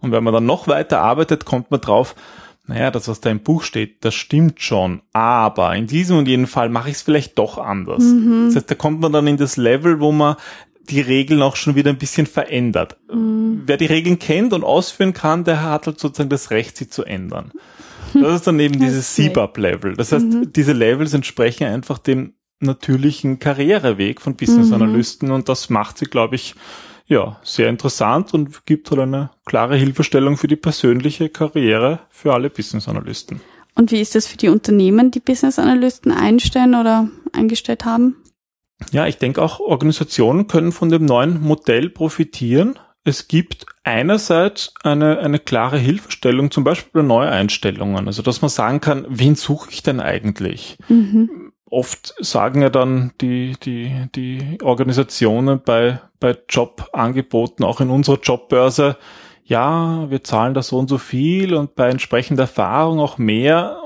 Und 0.00 0.12
wenn 0.12 0.24
man 0.24 0.34
dann 0.34 0.46
noch 0.46 0.68
weiter 0.68 1.00
arbeitet, 1.00 1.44
kommt 1.44 1.70
man 1.70 1.80
drauf, 1.80 2.14
naja, 2.70 2.92
das, 2.92 3.08
was 3.08 3.20
da 3.20 3.30
im 3.30 3.40
Buch 3.40 3.64
steht, 3.64 4.04
das 4.04 4.14
stimmt 4.14 4.60
schon, 4.60 5.02
aber 5.12 5.74
in 5.74 5.88
diesem 5.88 6.18
und 6.18 6.28
jedem 6.28 6.46
Fall 6.46 6.68
mache 6.68 6.88
ich 6.88 6.96
es 6.96 7.02
vielleicht 7.02 7.36
doch 7.36 7.58
anders. 7.58 8.04
Mhm. 8.04 8.44
Das 8.46 8.56
heißt, 8.56 8.70
da 8.70 8.76
kommt 8.76 9.00
man 9.00 9.12
dann 9.12 9.26
in 9.26 9.36
das 9.36 9.56
Level, 9.56 9.98
wo 9.98 10.12
man 10.12 10.36
die 10.88 11.00
Regeln 11.00 11.42
auch 11.42 11.56
schon 11.56 11.74
wieder 11.74 11.90
ein 11.90 11.98
bisschen 11.98 12.26
verändert. 12.26 12.96
Mhm. 13.12 13.62
Wer 13.66 13.76
die 13.76 13.86
Regeln 13.86 14.18
kennt 14.18 14.52
und 14.52 14.64
ausführen 14.64 15.12
kann, 15.12 15.44
der 15.44 15.62
hat 15.62 15.86
halt 15.86 16.00
sozusagen 16.00 16.30
das 16.30 16.50
Recht, 16.50 16.76
sie 16.76 16.88
zu 16.88 17.04
ändern. 17.04 17.52
Das 18.14 18.34
ist 18.34 18.46
dann 18.46 18.58
eben 18.58 18.78
dieses 18.80 19.14
CBAP-Level. 19.14 19.94
Das 19.94 20.12
heißt, 20.12 20.26
mhm. 20.26 20.52
diese 20.52 20.72
Levels 20.72 21.14
entsprechen 21.14 21.64
einfach 21.64 21.98
dem 21.98 22.34
natürlichen 22.60 23.38
Karriereweg 23.38 24.20
von 24.20 24.36
Business-Analysten 24.36 25.28
mhm. 25.28 25.34
und 25.34 25.48
das 25.48 25.70
macht 25.70 25.98
sie, 25.98 26.06
glaube 26.06 26.34
ich, 26.34 26.54
ja, 27.06 27.40
sehr 27.42 27.68
interessant 27.68 28.34
und 28.34 28.66
gibt 28.66 28.90
halt 28.90 29.00
eine 29.00 29.30
klare 29.44 29.76
Hilfestellung 29.76 30.36
für 30.36 30.46
die 30.46 30.56
persönliche 30.56 31.28
Karriere 31.28 32.00
für 32.08 32.32
alle 32.32 32.50
Business-Analysten. 32.50 33.40
Und 33.74 33.90
wie 33.90 34.00
ist 34.00 34.14
das 34.14 34.26
für 34.26 34.36
die 34.36 34.48
Unternehmen, 34.48 35.10
die 35.10 35.20
Business-Analysten 35.20 36.12
einstellen 36.12 36.74
oder 36.74 37.08
eingestellt 37.32 37.84
haben? 37.84 38.16
Ja, 38.92 39.06
ich 39.06 39.18
denke 39.18 39.42
auch 39.42 39.60
Organisationen 39.60 40.46
können 40.46 40.72
von 40.72 40.88
dem 40.88 41.04
neuen 41.04 41.40
Modell 41.40 41.90
profitieren. 41.90 42.78
es 43.02 43.28
gibt 43.28 43.66
einerseits 43.82 44.74
eine, 44.82 45.18
eine 45.20 45.38
klare 45.38 45.78
Hilfestellung, 45.78 46.50
zum 46.50 46.64
Beispiel 46.64 47.02
bei 47.02 47.06
Neueinstellungen. 47.06 48.06
Also, 48.06 48.22
dass 48.22 48.42
man 48.42 48.50
sagen 48.50 48.80
kann, 48.80 49.06
wen 49.08 49.36
suche 49.36 49.70
ich 49.70 49.82
denn 49.82 50.00
eigentlich? 50.00 50.76
Mhm. 50.88 51.52
Oft 51.64 52.14
sagen 52.18 52.62
ja 52.62 52.68
dann 52.68 53.12
die, 53.20 53.56
die, 53.62 54.08
die 54.14 54.58
Organisationen 54.62 55.62
bei, 55.64 56.00
bei 56.18 56.36
Jobangeboten, 56.48 57.64
auch 57.64 57.80
in 57.80 57.90
unserer 57.90 58.18
Jobbörse, 58.20 58.96
ja, 59.44 60.08
wir 60.10 60.22
zahlen 60.22 60.54
da 60.54 60.62
so 60.62 60.78
und 60.78 60.88
so 60.88 60.98
viel 60.98 61.54
und 61.54 61.74
bei 61.74 61.88
entsprechender 61.88 62.44
Erfahrung 62.44 63.00
auch 63.00 63.18
mehr 63.18 63.78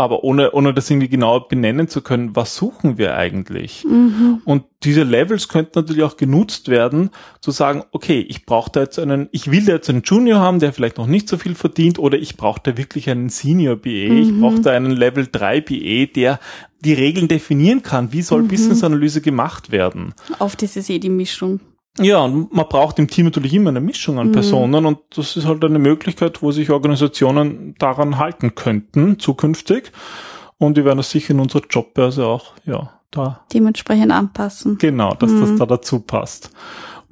aber 0.00 0.24
ohne, 0.24 0.52
ohne 0.52 0.74
das 0.74 0.90
irgendwie 0.90 1.08
genau 1.08 1.40
benennen 1.40 1.88
zu 1.88 2.00
können, 2.00 2.34
was 2.34 2.56
suchen 2.56 2.98
wir 2.98 3.16
eigentlich? 3.16 3.84
Mhm. 3.84 4.42
Und 4.44 4.64
diese 4.82 5.02
Levels 5.02 5.48
könnten 5.48 5.72
natürlich 5.74 6.02
auch 6.02 6.16
genutzt 6.16 6.68
werden, 6.68 7.10
zu 7.40 7.50
sagen, 7.50 7.84
okay, 7.92 8.20
ich 8.20 8.46
brauche 8.46 8.70
da 8.70 8.80
jetzt 8.80 8.98
einen, 8.98 9.28
ich 9.32 9.50
will 9.50 9.64
da 9.64 9.72
jetzt 9.72 9.90
einen 9.90 10.02
Junior 10.02 10.40
haben, 10.40 10.58
der 10.58 10.72
vielleicht 10.72 10.98
noch 10.98 11.06
nicht 11.06 11.28
so 11.28 11.36
viel 11.36 11.54
verdient, 11.54 11.98
oder 11.98 12.18
ich 12.18 12.36
brauche 12.36 12.60
da 12.62 12.76
wirklich 12.76 13.10
einen 13.10 13.28
Senior 13.28 13.76
BA, 13.76 13.90
mhm. 13.90 14.16
ich 14.18 14.40
brauche 14.40 14.60
da 14.60 14.70
einen 14.70 14.92
Level 14.92 15.28
3 15.30 15.60
BA, 15.60 16.12
der 16.14 16.40
die 16.82 16.94
Regeln 16.94 17.28
definieren 17.28 17.82
kann. 17.82 18.12
Wie 18.12 18.22
soll 18.22 18.42
mhm. 18.42 18.48
Business 18.48 18.82
Analyse 18.82 19.20
gemacht 19.20 19.70
werden? 19.70 20.14
Oft 20.38 20.62
ist 20.62 20.76
es 20.76 20.88
eh 20.88 20.98
die 20.98 21.10
Mischung. 21.10 21.60
Ja, 22.00 22.24
und 22.24 22.52
man 22.52 22.66
braucht 22.68 22.98
im 22.98 23.08
Team 23.08 23.26
natürlich 23.26 23.54
immer 23.54 23.70
eine 23.70 23.80
Mischung 23.80 24.18
an 24.18 24.28
mhm. 24.28 24.32
Personen 24.32 24.86
und 24.86 24.98
das 25.14 25.36
ist 25.36 25.46
halt 25.46 25.64
eine 25.64 25.78
Möglichkeit, 25.78 26.42
wo 26.42 26.52
sich 26.52 26.70
Organisationen 26.70 27.74
daran 27.78 28.18
halten 28.18 28.54
könnten 28.54 29.18
zukünftig. 29.18 29.92
Und 30.58 30.76
die 30.76 30.84
werden 30.84 30.98
das 30.98 31.10
sicher 31.10 31.30
in 31.30 31.40
unserer 31.40 31.62
Jobbörse 31.68 32.26
auch, 32.26 32.52
ja, 32.66 32.90
da. 33.10 33.40
Dementsprechend 33.52 34.12
anpassen. 34.12 34.78
Genau, 34.78 35.14
dass 35.14 35.30
mhm. 35.30 35.40
das 35.40 35.56
da 35.56 35.66
dazu 35.66 36.00
passt. 36.00 36.50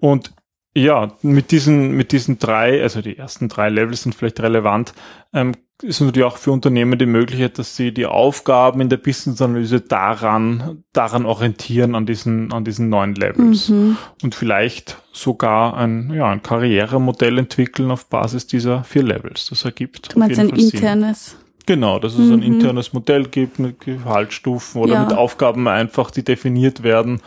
Und 0.01 0.33
ja, 0.79 1.13
mit 1.23 1.51
diesen, 1.51 1.93
mit 1.93 2.13
diesen 2.13 2.39
drei, 2.39 2.83
also 2.83 3.01
die 3.03 3.19
ersten 3.19 3.49
drei 3.49 3.69
Levels 3.69 4.03
sind 4.03 4.15
vielleicht 4.15 4.41
relevant, 4.41 4.93
ähm, 5.33 5.53
ist 5.83 6.01
natürlich 6.01 6.27
auch 6.27 6.37
für 6.37 6.51
Unternehmen 6.51 6.99
die 6.99 7.07
Möglichkeit, 7.07 7.59
dass 7.59 7.77
sie 7.77 7.93
die 7.93 8.07
Aufgaben 8.07 8.81
in 8.81 8.89
der 8.89 8.97
Business-Analyse 8.97 9.81
daran, 9.81 10.83
daran 10.93 11.25
orientieren, 11.25 11.95
an 11.95 12.05
diesen, 12.05 12.53
an 12.53 12.65
diesen 12.65 12.89
neuen 12.89 13.15
Levels. 13.15 13.69
Mhm. 13.69 13.97
Und 14.23 14.35
vielleicht 14.35 14.99
sogar 15.13 15.77
ein, 15.77 16.13
ja, 16.13 16.31
ein 16.31 16.43
Karrieremodell 16.43 17.39
entwickeln 17.39 17.93
auf 17.93 18.07
Basis 18.07 18.49
dieser 18.49 18.83
vier 18.83 19.05
Levels. 19.05 19.47
Das 19.51 19.65
ergibt. 19.65 20.15
Du 20.15 20.19
meinst 20.19 20.41
ein 20.41 20.49
internes? 20.49 21.31
Sinn. 21.31 21.39
Genau, 21.67 21.99
dass 21.99 22.15
es 22.15 22.27
mhm. 22.27 22.33
ein 22.33 22.43
internes 22.43 22.93
Modell 22.93 23.27
gibt 23.27 23.59
mit 23.59 23.81
Gehaltsstufen 23.81 24.81
oder 24.81 24.95
ja. 24.95 25.05
mit 25.05 25.13
Aufgaben 25.13 25.69
einfach, 25.69 26.11
die 26.11 26.25
definiert 26.25 26.83
werden 26.83 27.21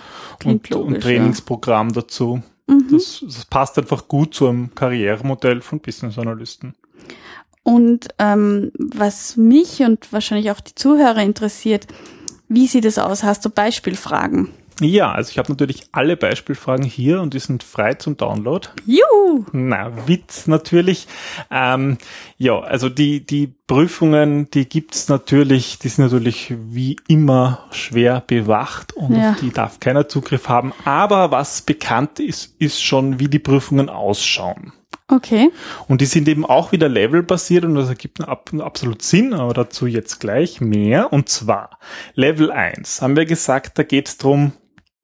und, 0.44 0.68
logisch, 0.70 0.96
und 0.96 1.00
Trainingsprogramm 1.02 1.90
ja. 1.90 2.02
dazu. 2.02 2.42
Mhm. 2.67 2.88
Das, 2.91 3.24
das 3.24 3.45
passt 3.45 3.78
einfach 3.78 4.08
gut 4.08 4.34
zu 4.34 4.47
einem 4.47 4.74
Karrieremodell 4.74 5.62
von 5.62 5.80
Business 5.80 6.17
Analysten. 6.17 6.76
Und 7.63 8.08
ähm, 8.17 8.71
was 8.78 9.38
mich 9.38 9.82
und 9.82 10.12
wahrscheinlich 10.12 10.52
auch 10.52 10.62
die 10.62 10.76
Zuhörer 10.76 11.21
interessiert, 11.21 11.88
wie 12.47 12.67
sieht 12.67 12.86
es 12.86 12.97
aus? 12.97 13.24
Hast 13.24 13.45
du 13.45 13.50
Beispielfragen? 13.50 14.50
Ja, 14.82 15.12
also 15.12 15.30
ich 15.30 15.38
habe 15.38 15.52
natürlich 15.52 15.84
alle 15.91 16.17
Beispielfragen 16.17 16.84
hier 16.84 17.22
und 17.22 17.36
die 17.36 17.39
sind 17.39 17.62
frei 17.62 17.94
zum 17.94 18.17
Download. 18.17 18.67
Juhu! 18.88 19.46
Na, 19.52 20.08
Witz 20.08 20.48
natürlich. 20.48 21.08
Ähm, 21.52 22.00
ja, 22.39 22.60
also 22.60 22.89
die, 22.89 23.24
die 23.24 23.54
Prüfungen, 23.67 24.50
die 24.50 24.67
gibt's 24.67 25.08
natürlich, 25.08 25.78
die 25.78 25.89
sind 25.89 26.06
natürlich 26.06 26.56
wie 26.58 26.98
immer 27.08 27.67
schwer 27.70 28.24
bewacht 28.26 28.94
und 28.94 29.15
ja. 29.15 29.36
die 29.39 29.52
darf 29.52 29.80
keiner 29.80 30.08
Zugriff 30.08 30.50
haben. 30.50 30.74
Aber 30.84 31.30
was 31.30 31.62
bekannt 31.62 32.20
ist, 32.20 32.56
ist 32.58 32.84
schon, 32.84 33.20
wie 33.20 33.28
die 33.28 33.39
Prüfungen 33.39 33.88
ausschauen. 33.88 34.74
Okay. 35.08 35.52
Und 35.88 36.02
die 36.02 36.06
sind 36.06 36.28
eben 36.28 36.46
auch 36.46 36.72
wieder 36.72 36.88
levelbasiert 36.88 37.65
und 37.65 37.76
das 37.76 37.89
ergibt 37.89 38.22
absolut 38.22 39.02
Sinn, 39.02 39.34
aber 39.34 39.54
dazu 39.54 39.86
jetzt 39.86 40.22
gleich 40.22 40.62
mehr. 40.62 41.12
Und 41.12 41.30
zwar 41.30 41.78
Level 42.15 42.50
1 42.50 43.02
haben 43.02 43.15
wir 43.15 43.26
gesagt, 43.26 43.78
da 43.78 43.84
geht 43.84 44.08
es 44.08 44.17
darum 44.17 44.54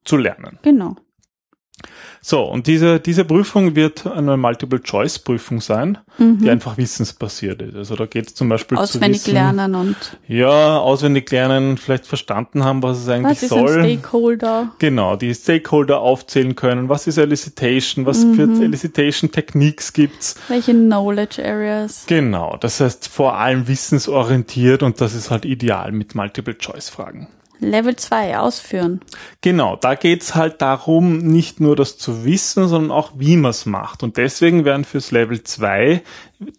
zu 0.07 0.17
lernen. 0.17 0.59
Genau. 0.63 0.95
So, 2.21 2.43
und 2.43 2.67
diese, 2.67 2.99
diese 2.99 3.23
Prüfung 3.23 3.75
wird 3.75 4.07
eine 4.07 4.35
Multiple-Choice-Prüfung 4.35 5.61
sein, 5.61 5.99
mhm. 6.17 6.39
die 6.39 6.49
einfach 6.49 6.77
wissensbasiert 6.77 7.61
ist. 7.61 7.75
Also 7.75 7.95
da 7.95 8.05
geht 8.05 8.27
es 8.27 8.35
zum 8.35 8.49
Beispiel 8.49 8.77
auswendig 8.77 9.21
zu 9.21 9.27
wissen, 9.27 9.35
lernen 9.35 9.75
und 9.75 9.95
ja, 10.27 10.79
auswendig 10.79 11.29
lernen, 11.31 11.77
vielleicht 11.77 12.07
verstanden 12.07 12.65
haben, 12.65 12.81
was 12.81 12.97
es 12.99 13.07
eigentlich 13.07 13.37
was 13.37 13.43
ist 13.43 13.49
soll. 13.49 13.79
Ein 13.79 13.99
Stakeholder? 13.99 14.71
Genau, 14.79 15.15
die 15.15 15.33
Stakeholder 15.33 16.01
aufzählen 16.01 16.55
können. 16.55 16.89
Was 16.89 17.07
ist 17.07 17.17
Elicitation? 17.17 18.05
Was 18.05 18.25
mhm. 18.25 18.35
für 18.35 18.63
Elicitation 18.63 19.31
Techniques 19.31 19.93
gibt's? 19.93 20.35
Welche 20.47 20.73
Knowledge 20.73 21.41
Areas? 21.45 22.05
Genau, 22.07 22.57
das 22.59 22.79
heißt 22.79 23.07
vor 23.07 23.37
allem 23.37 23.67
wissensorientiert 23.67 24.83
und 24.83 24.99
das 24.99 25.13
ist 25.13 25.29
halt 25.29 25.45
ideal 25.45 25.91
mit 25.91 26.15
Multiple-Choice-Fragen. 26.15 27.27
Level 27.59 27.95
2 27.95 28.37
ausführen. 28.37 29.01
Genau, 29.41 29.75
da 29.75 29.95
geht's 29.95 30.35
halt 30.35 30.61
darum, 30.61 31.17
nicht 31.19 31.59
nur 31.59 31.75
das 31.75 31.97
zu 31.97 32.25
wissen, 32.25 32.67
sondern 32.67 32.91
auch, 32.91 33.13
wie 33.15 33.37
man 33.37 33.51
es 33.51 33.65
macht. 33.65 34.03
Und 34.03 34.17
deswegen 34.17 34.65
werden 34.65 34.85
fürs 34.85 35.11
Level 35.11 35.43
2 35.43 36.03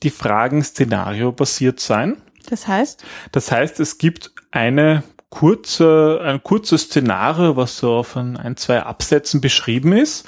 die 0.02 0.11
Fragen 0.11 0.62
szenario-basiert 0.62 1.80
sein. 1.80 2.16
Das 2.48 2.66
heißt? 2.66 3.04
Das 3.32 3.52
heißt, 3.52 3.80
es 3.80 3.98
gibt 3.98 4.32
eine 4.50 5.02
kurze, 5.30 6.20
ein 6.24 6.42
kurzes 6.42 6.82
Szenario, 6.82 7.56
was 7.56 7.78
so 7.78 7.92
auf 7.94 8.16
ein, 8.16 8.37
ein 8.37 8.56
zwei 8.56 8.82
Absätzen 8.82 9.40
beschrieben 9.40 9.92
ist. 9.92 10.26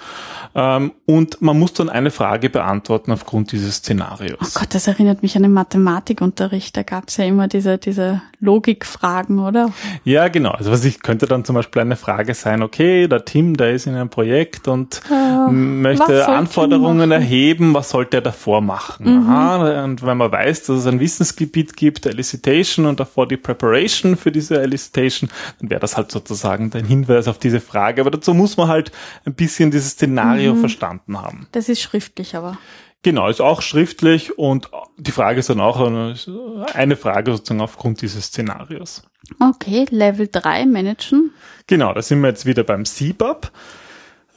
Ähm, 0.55 0.93
und 1.07 1.41
man 1.43 1.59
muss 1.59 1.73
dann 1.73 1.89
eine 1.89 2.11
Frage 2.11 2.51
beantworten 2.51 3.13
aufgrund 3.13 3.53
dieses 3.53 3.77
Szenarios. 3.77 4.39
Oh 4.41 4.61
Gott, 4.61 4.75
das 4.75 4.87
erinnert 4.87 5.23
mich 5.23 5.37
an 5.37 5.43
den 5.43 5.53
Mathematikunterricht. 5.53 6.77
Da 6.77 6.83
gab 6.83 7.09
es 7.09 7.17
ja 7.17 7.25
immer 7.25 7.47
diese, 7.47 7.79
diese 7.79 8.23
Logikfragen, 8.41 9.39
oder? 9.39 9.73
Ja, 10.05 10.29
genau. 10.29 10.51
Also 10.51 10.71
was 10.71 10.85
ich 10.85 11.03
könnte 11.03 11.27
dann 11.27 11.45
zum 11.45 11.55
Beispiel 11.55 11.83
eine 11.83 11.97
Frage 11.97 12.35
sein, 12.35 12.63
okay, 12.63 13.07
der 13.07 13.25
Tim, 13.25 13.57
der 13.57 13.73
ist 13.73 13.87
in 13.87 13.95
einem 13.95 14.09
Projekt 14.09 14.67
und 14.67 15.03
äh, 15.11 15.51
möchte 15.51 16.27
Anforderungen 16.27 17.11
erheben, 17.11 17.75
was 17.75 17.91
sollte 17.91 18.19
er 18.19 18.23
davor 18.23 18.61
machen? 18.61 19.23
Mhm. 19.23 19.29
Aha, 19.29 19.85
und 19.85 20.05
wenn 20.05 20.17
man 20.17 20.33
weiß, 20.33 20.65
dass 20.65 20.79
es 20.79 20.87
ein 20.87 21.01
Wissensgebiet 21.01 21.77
gibt, 21.77 22.07
Elicitation 22.07 22.87
und 22.87 22.99
davor 22.99 23.29
die 23.29 23.37
Preparation 23.37 24.17
für 24.17 24.33
diese 24.33 24.61
Elicitation, 24.61 25.31
dann 25.61 25.71
wäre 25.71 25.81
das 25.81 25.97
halt 25.97 26.11
sozusagen 26.11 26.71
ein 26.75 26.85
Hinweis 26.85 27.29
auf 27.29 27.39
diese 27.39 27.61
Frage. 27.61 28.01
Aber 28.01 28.11
dazu 28.11 28.35
muss 28.35 28.57
man 28.57 28.69
halt 28.69 28.91
ein 29.25 29.35
bisschen 29.35 29.71
dieses 29.71 29.91
Szenario 29.91 30.40
Szenario 30.41 30.55
mhm. 30.55 30.61
verstanden 30.61 31.21
haben. 31.21 31.47
Das 31.53 31.69
ist 31.69 31.81
schriftlich 31.81 32.35
aber. 32.35 32.59
Genau, 33.03 33.29
ist 33.29 33.41
auch 33.41 33.63
schriftlich 33.63 34.39
und 34.39 34.71
die 34.99 35.11
Frage 35.11 35.41
ist 35.41 35.49
dann 35.49 35.61
auch 35.61 35.81
eine 35.81 36.97
Frage 36.97 37.33
sozusagen 37.33 37.63
aufgrund 37.63 38.03
dieses 38.03 38.27
Szenarios. 38.27 39.03
Okay, 39.39 39.87
Level 39.91 40.29
3 40.31 40.67
managen. 40.67 41.31
Genau, 41.67 41.95
da 41.95 42.03
sind 42.03 42.21
wir 42.21 42.29
jetzt 42.29 42.45
wieder 42.45 42.63
beim 42.63 42.85
CBAP. 42.85 43.51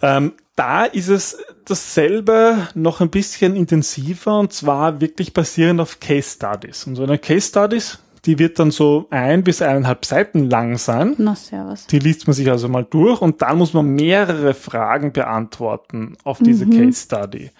Ähm, 0.01 0.33
da 0.55 0.85
ist 0.85 1.09
es 1.09 1.37
dasselbe 1.65 2.67
noch 2.73 3.01
ein 3.01 3.09
bisschen 3.09 3.55
intensiver 3.55 4.39
und 4.39 4.53
zwar 4.53 5.01
wirklich 5.01 5.33
basierend 5.33 5.81
auf 5.81 5.99
Case 5.99 6.35
Studies. 6.35 6.85
Und 6.85 6.95
so 6.95 7.03
eine 7.03 7.17
Case 7.17 7.49
Studies, 7.49 7.99
die 8.25 8.39
wird 8.39 8.59
dann 8.59 8.71
so 8.71 9.07
ein 9.09 9.43
bis 9.43 9.61
eineinhalb 9.61 10.05
Seiten 10.05 10.49
lang 10.49 10.77
sein. 10.77 11.15
Na, 11.17 11.35
servus. 11.35 11.87
Die 11.87 11.99
liest 11.99 12.27
man 12.27 12.33
sich 12.33 12.49
also 12.49 12.69
mal 12.69 12.85
durch 12.89 13.21
und 13.21 13.41
dann 13.41 13.57
muss 13.57 13.73
man 13.73 13.87
mehrere 13.87 14.53
Fragen 14.53 15.11
beantworten 15.11 16.15
auf 16.23 16.39
diese 16.39 16.65
mhm. 16.65 16.71
Case 16.71 17.03
Study. 17.03 17.51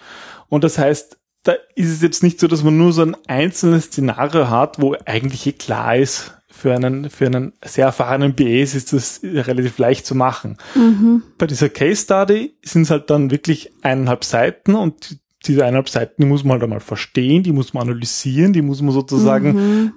Und 0.48 0.64
das 0.64 0.78
heißt, 0.78 1.18
da 1.42 1.52
ist 1.74 1.90
es 1.90 2.00
jetzt 2.00 2.22
nicht 2.22 2.40
so, 2.40 2.48
dass 2.48 2.64
man 2.64 2.78
nur 2.78 2.92
so 2.94 3.02
ein 3.02 3.16
einzelnes 3.26 3.86
Szenario 3.86 4.48
hat, 4.48 4.80
wo 4.80 4.96
eigentlich 5.04 5.46
eh 5.46 5.52
klar 5.52 5.96
ist, 5.96 6.32
für 6.48 6.72
einen, 6.72 7.10
für 7.10 7.26
einen 7.26 7.52
sehr 7.62 7.86
erfahrenen 7.86 8.34
BS 8.34 8.74
ist 8.74 8.92
das 8.92 9.20
relativ 9.22 9.76
leicht 9.78 10.06
zu 10.06 10.14
machen. 10.14 10.56
Mhm. 10.74 11.22
Bei 11.36 11.46
dieser 11.46 11.68
Case 11.68 12.02
Study 12.04 12.56
sind 12.62 12.82
es 12.82 12.90
halt 12.90 13.10
dann 13.10 13.30
wirklich 13.30 13.72
eineinhalb 13.82 14.24
Seiten 14.24 14.74
und 14.74 15.18
diese 15.46 15.62
eineinhalb 15.62 15.90
Seiten, 15.90 16.22
die 16.22 16.28
muss 16.28 16.44
man 16.44 16.52
halt 16.52 16.62
einmal 16.62 16.80
verstehen, 16.80 17.42
die 17.42 17.52
muss 17.52 17.74
man 17.74 17.88
analysieren, 17.88 18.52
die 18.52 18.62
muss 18.62 18.80
man 18.80 18.92
sozusagen 18.92 19.52
mhm 19.52 19.92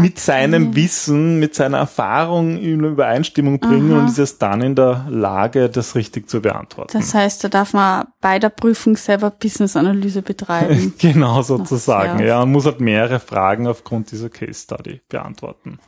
mit 0.00 0.18
seinem 0.18 0.74
Wissen, 0.76 1.38
mit 1.38 1.54
seiner 1.54 1.78
Erfahrung 1.78 2.58
in 2.58 2.84
Übereinstimmung 2.84 3.58
bringen 3.58 3.92
Aha. 3.92 4.00
und 4.00 4.08
ist 4.08 4.18
erst 4.18 4.42
dann 4.42 4.60
in 4.60 4.74
der 4.74 5.06
Lage, 5.08 5.68
das 5.68 5.94
richtig 5.94 6.28
zu 6.28 6.40
beantworten. 6.40 6.92
Das 6.92 7.14
heißt, 7.14 7.44
da 7.44 7.48
darf 7.48 7.72
man 7.72 8.06
bei 8.20 8.38
der 8.38 8.50
Prüfung 8.50 8.96
selber 8.96 9.30
Business-Analyse 9.30 10.22
betreiben. 10.22 10.94
genau 10.98 11.42
sozusagen, 11.42 12.24
ja. 12.24 12.40
Man 12.40 12.52
muss 12.52 12.66
halt 12.66 12.80
mehrere 12.80 13.20
Fragen 13.20 13.66
aufgrund 13.66 14.12
dieser 14.12 14.28
Case 14.28 14.62
Study 14.62 15.00
beantworten. 15.08 15.78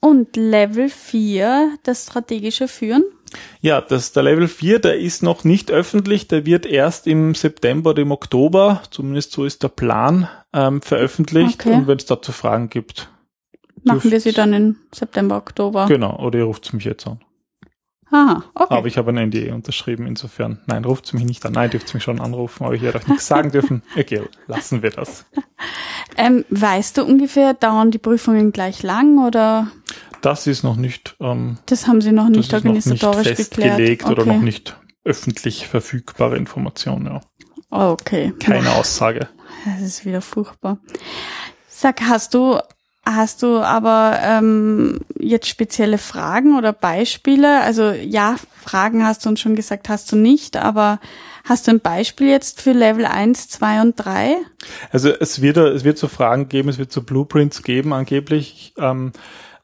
Und 0.00 0.36
Level 0.36 0.88
4, 0.88 1.76
das 1.84 2.04
strategische 2.04 2.66
Führen? 2.66 3.04
Ja, 3.60 3.80
das, 3.80 4.12
der 4.12 4.24
Level 4.24 4.48
4, 4.48 4.80
der 4.80 4.98
ist 4.98 5.22
noch 5.22 5.44
nicht 5.44 5.70
öffentlich, 5.70 6.28
der 6.28 6.44
wird 6.44 6.66
erst 6.66 7.06
im 7.06 7.34
September 7.34 7.90
oder 7.90 8.02
im 8.02 8.10
Oktober, 8.10 8.82
zumindest 8.90 9.32
so 9.32 9.44
ist 9.44 9.62
der 9.62 9.68
Plan, 9.68 10.28
ähm, 10.52 10.82
veröffentlicht. 10.82 11.60
Okay. 11.60 11.74
Und 11.74 11.86
wenn 11.86 11.98
es 11.98 12.06
dazu 12.06 12.32
Fragen 12.32 12.68
gibt, 12.68 13.10
Machen 13.84 14.10
wir 14.10 14.20
sie 14.20 14.32
dann 14.32 14.52
in 14.52 14.76
September, 14.94 15.36
Oktober. 15.36 15.86
Genau, 15.86 16.18
oder 16.20 16.38
ihr 16.40 16.44
ruft 16.44 16.72
mich 16.72 16.84
jetzt 16.84 17.06
an. 17.06 17.20
Aha, 18.10 18.44
okay. 18.54 18.74
Aber 18.74 18.86
ich 18.86 18.98
habe 18.98 19.10
ein 19.10 19.28
NDA 19.30 19.54
unterschrieben, 19.54 20.06
insofern. 20.06 20.60
Nein, 20.66 20.84
ruft 20.84 21.14
mich 21.14 21.24
nicht 21.24 21.44
an. 21.46 21.52
Nein, 21.54 21.70
dürft 21.70 21.94
mich 21.94 22.02
schon 22.02 22.20
anrufen, 22.20 22.64
aber 22.64 22.74
ich 22.74 22.82
werde 22.82 22.98
euch 22.98 23.06
nichts 23.08 23.26
sagen 23.26 23.50
dürfen. 23.50 23.82
Okay, 23.98 24.22
lassen 24.48 24.82
wir 24.82 24.90
das. 24.90 25.24
Ähm, 26.18 26.44
weißt 26.50 26.98
du 26.98 27.04
ungefähr, 27.04 27.54
dauern 27.54 27.90
die 27.90 27.98
Prüfungen 27.98 28.52
gleich 28.52 28.82
lang 28.82 29.18
oder? 29.24 29.68
Das 30.20 30.46
ist 30.46 30.62
noch 30.62 30.76
nicht, 30.76 31.16
ähm, 31.20 31.56
Das 31.66 31.86
haben 31.86 32.02
sie 32.02 32.12
noch 32.12 32.28
das 32.28 32.36
nicht 32.36 32.52
ist 32.52 32.64
noch 32.64 32.72
nicht 32.74 33.02
organisatorisch 33.04 33.36
geklärt. 33.36 33.70
festgelegt 33.76 34.04
oder 34.06 34.22
Okay. 34.22 34.34
noch 34.36 34.42
nicht 34.42 34.76
öffentlich 35.04 35.66
verfügbare 35.66 36.36
Information. 36.36 37.06
Ja. 37.06 37.20
Okay. 37.70 38.34
Keine 38.38 38.72
Aussage. 38.72 39.28
Das 39.64 39.80
ist 39.80 40.04
wieder 40.04 40.20
furchtbar. 40.20 40.78
Sag, 41.66 42.02
hast 42.02 42.34
du, 42.34 42.58
hast 43.04 43.42
du 43.42 43.58
aber 43.58 44.18
ähm, 44.22 45.00
jetzt 45.18 45.48
spezielle 45.48 45.98
Fragen 45.98 46.56
oder 46.56 46.72
Beispiele? 46.72 47.60
Also 47.60 47.90
ja, 47.90 48.36
Fragen 48.60 49.04
hast 49.04 49.24
du 49.24 49.28
uns 49.28 49.40
schon 49.40 49.56
gesagt, 49.56 49.88
hast 49.88 50.10
du 50.12 50.16
nicht, 50.16 50.56
aber 50.56 51.00
hast 51.44 51.66
du 51.66 51.72
ein 51.72 51.80
Beispiel 51.80 52.28
jetzt 52.28 52.62
für 52.62 52.72
Level 52.72 53.04
1, 53.04 53.48
2 53.48 53.80
und 53.80 53.96
3? 53.96 54.36
Also 54.90 55.10
es 55.10 55.42
wird, 55.42 55.56
es 55.56 55.84
wird 55.84 55.98
so 55.98 56.08
Fragen 56.08 56.48
geben, 56.48 56.68
es 56.68 56.78
wird 56.78 56.92
so 56.92 57.02
Blueprints 57.02 57.62
geben 57.62 57.92
angeblich. 57.92 58.72
Ähm, 58.78 59.12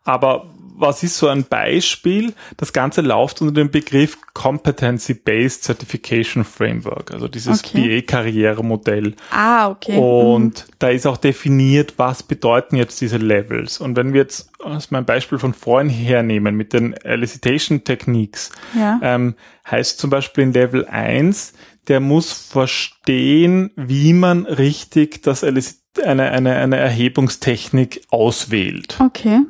aber 0.05 0.47
was 0.81 1.03
ist 1.03 1.17
so 1.19 1.29
ein 1.29 1.45
Beispiel? 1.45 2.33
Das 2.57 2.73
Ganze 2.73 3.01
läuft 3.01 3.41
unter 3.41 3.53
dem 3.55 3.71
Begriff 3.71 4.17
Competency-Based 4.35 5.65
Certification 5.65 6.45
Framework, 6.45 7.13
also 7.13 7.29
dieses 7.29 7.65
Okay. 7.65 8.01
BA-Karrieremodell. 8.01 9.15
Ah, 9.31 9.69
okay. 9.71 9.99
Und 9.99 10.67
da 10.79 10.89
ist 10.89 11.07
auch 11.07 11.17
definiert, 11.17 11.95
was 11.97 12.23
bedeuten 12.23 12.77
jetzt 12.77 13.01
diese 13.01 13.17
Levels. 13.17 13.81
Und 13.81 13.97
wenn 13.97 14.13
wir 14.13 14.21
jetzt 14.23 14.51
aus 14.61 14.91
meinem 14.91 15.05
Beispiel 15.07 15.39
von 15.39 15.55
vorhin 15.55 15.91
hernehmen 15.91 16.55
mit 16.57 16.73
den 16.73 16.93
Elicitation 16.93 17.85
Techniques, 17.85 18.51
Mhm. 18.75 18.81
Ja. 18.81 19.01
ähm, 19.03 19.35
heißt 19.71 19.99
zum 19.99 20.11
Beispiel 20.11 20.45
in 20.45 20.53
Level 20.53 20.87
1, 20.87 21.53
der 21.89 22.01
muss 22.01 22.33
verstehen, 22.33 23.71
wie 23.77 24.13
man 24.13 24.47
richtig 24.47 25.23
das 25.23 25.43
eine, 25.45 26.31
eine, 26.31 26.55
eine 26.57 26.77
Erhebungstechnik 26.77 28.03
auswählt. 28.11 28.99
Okay. 29.01 29.41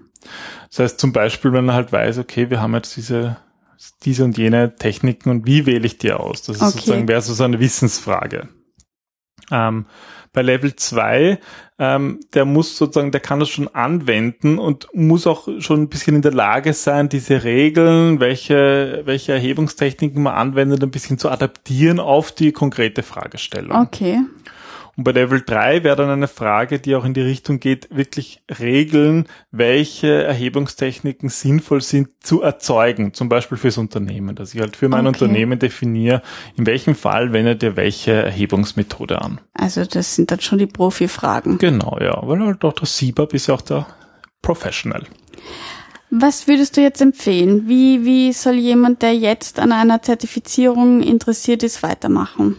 Das 0.71 0.79
heißt 0.81 1.01
zum 1.01 1.13
Beispiel, 1.13 1.53
wenn 1.53 1.69
er 1.69 1.75
halt 1.75 1.93
weiß, 1.93 2.19
okay, 2.19 2.51
wir 2.51 2.61
haben 2.61 2.75
jetzt 2.75 2.97
diese, 2.97 3.37
diese 4.05 4.25
und 4.25 4.37
jene 4.39 4.77
Techniken 4.77 5.31
und 5.31 5.47
wie 5.47 5.67
wähle 5.67 5.87
ich 5.87 5.99
die 5.99 6.13
aus? 6.13 6.43
Das 6.43 6.57
ist 6.57 6.63
Okay. 6.63 6.73
sozusagen, 6.73 7.09
wäre 7.09 7.23
so 7.23 7.33
so 7.35 7.45
eine 7.45 7.61
Wissensfrage. 7.61 8.49
Ähm, 9.51 9.87
bei 10.35 10.43
Level 10.43 10.77
2, 10.77 11.39
ähm, 11.79 12.21
der 12.35 12.45
muss 12.45 12.77
sozusagen, 12.77 13.13
der 13.13 13.21
kann 13.21 13.41
das 13.41 13.49
schon 13.49 13.69
anwenden 13.69 14.59
und 14.59 14.89
muss 14.93 15.27
auch 15.27 15.49
schon 15.61 15.83
ein 15.83 15.89
bisschen 15.89 16.17
in 16.17 16.23
der 16.23 16.35
Lage 16.35 16.75
sein, 16.75 17.09
diese 17.09 17.45
Regeln, 17.45 18.21
welche, 18.21 19.03
welche 19.07 19.33
Erhebungstechniken 19.33 20.23
man 20.23 20.35
anwendet, 20.35 20.83
ein 20.83 20.91
bisschen 20.91 21.19
zu 21.19 21.31
adaptieren 21.31 21.99
auf 21.99 22.31
die 22.31 22.53
konkrete 22.53 23.03
Fragestellung. 23.03 23.81
Okay. 23.81 24.19
Und 24.99 25.05
bei 25.05 25.13
Level 25.13 25.41
3 25.41 25.85
wäre 25.85 25.95
dann 25.95 26.11
eine 26.11 26.27
Frage, 26.27 26.81
die 26.81 26.97
auch 26.97 27.05
in 27.05 27.15
die 27.15 27.21
Richtung 27.21 27.61
geht, 27.61 27.87
wirklich 27.95 28.43
Regeln, 28.59 29.29
welche 29.53 30.25
Erhebungstechniken 30.25 31.29
sinnvoll 31.29 31.83
sind 31.83 32.09
zu 32.19 32.43
erzeugen, 32.43 33.15
zum 33.15 33.29
Beispiel 33.29 33.59
fürs 33.59 33.79
Unternehmen, 33.79 34.35
dass 34.35 34.55
ich 34.55 34.61
halt 34.61 34.77
für 34.77 34.89
mein 34.89 35.07
Okay. 35.07 35.23
Unternehmen 35.23 35.61
definiere, 35.61 36.21
in 36.57 36.67
welchem 36.67 36.97
Fall 36.97 37.33
wendet 37.33 37.63
ihr 37.63 37.77
welche 37.77 38.11
Erhebungsmethode 38.11 39.23
an. 39.23 39.41
Also 39.55 39.85
das 39.85 40.17
sind 40.17 40.33
dann 40.33 40.41
schon 40.41 40.59
die 40.59 40.67
Profi-Fragen. 40.67 41.59
Genau, 41.59 41.97
ja, 42.01 42.19
weil 42.25 42.41
halt 42.41 42.65
auch 42.65 42.73
der 42.73 42.87
SIBAB 42.89 43.35
ist 43.35 43.47
ja 43.47 43.55
auch 43.55 43.63
der 43.63 43.87
Professional. 44.43 45.05
Was 46.11 46.49
würdest 46.49 46.77
du 46.77 46.81
jetzt 46.81 47.01
empfehlen? 47.01 47.69
Wie, 47.69 48.05
wie 48.05 48.33
soll 48.33 48.57
jemand, 48.57 49.03
der 49.03 49.15
jetzt 49.15 49.61
an 49.61 49.71
einer 49.71 50.03
Zertifizierung 50.03 51.03
interessiert 51.05 51.63
ist, 51.63 51.85
weitermachen? 51.85 52.57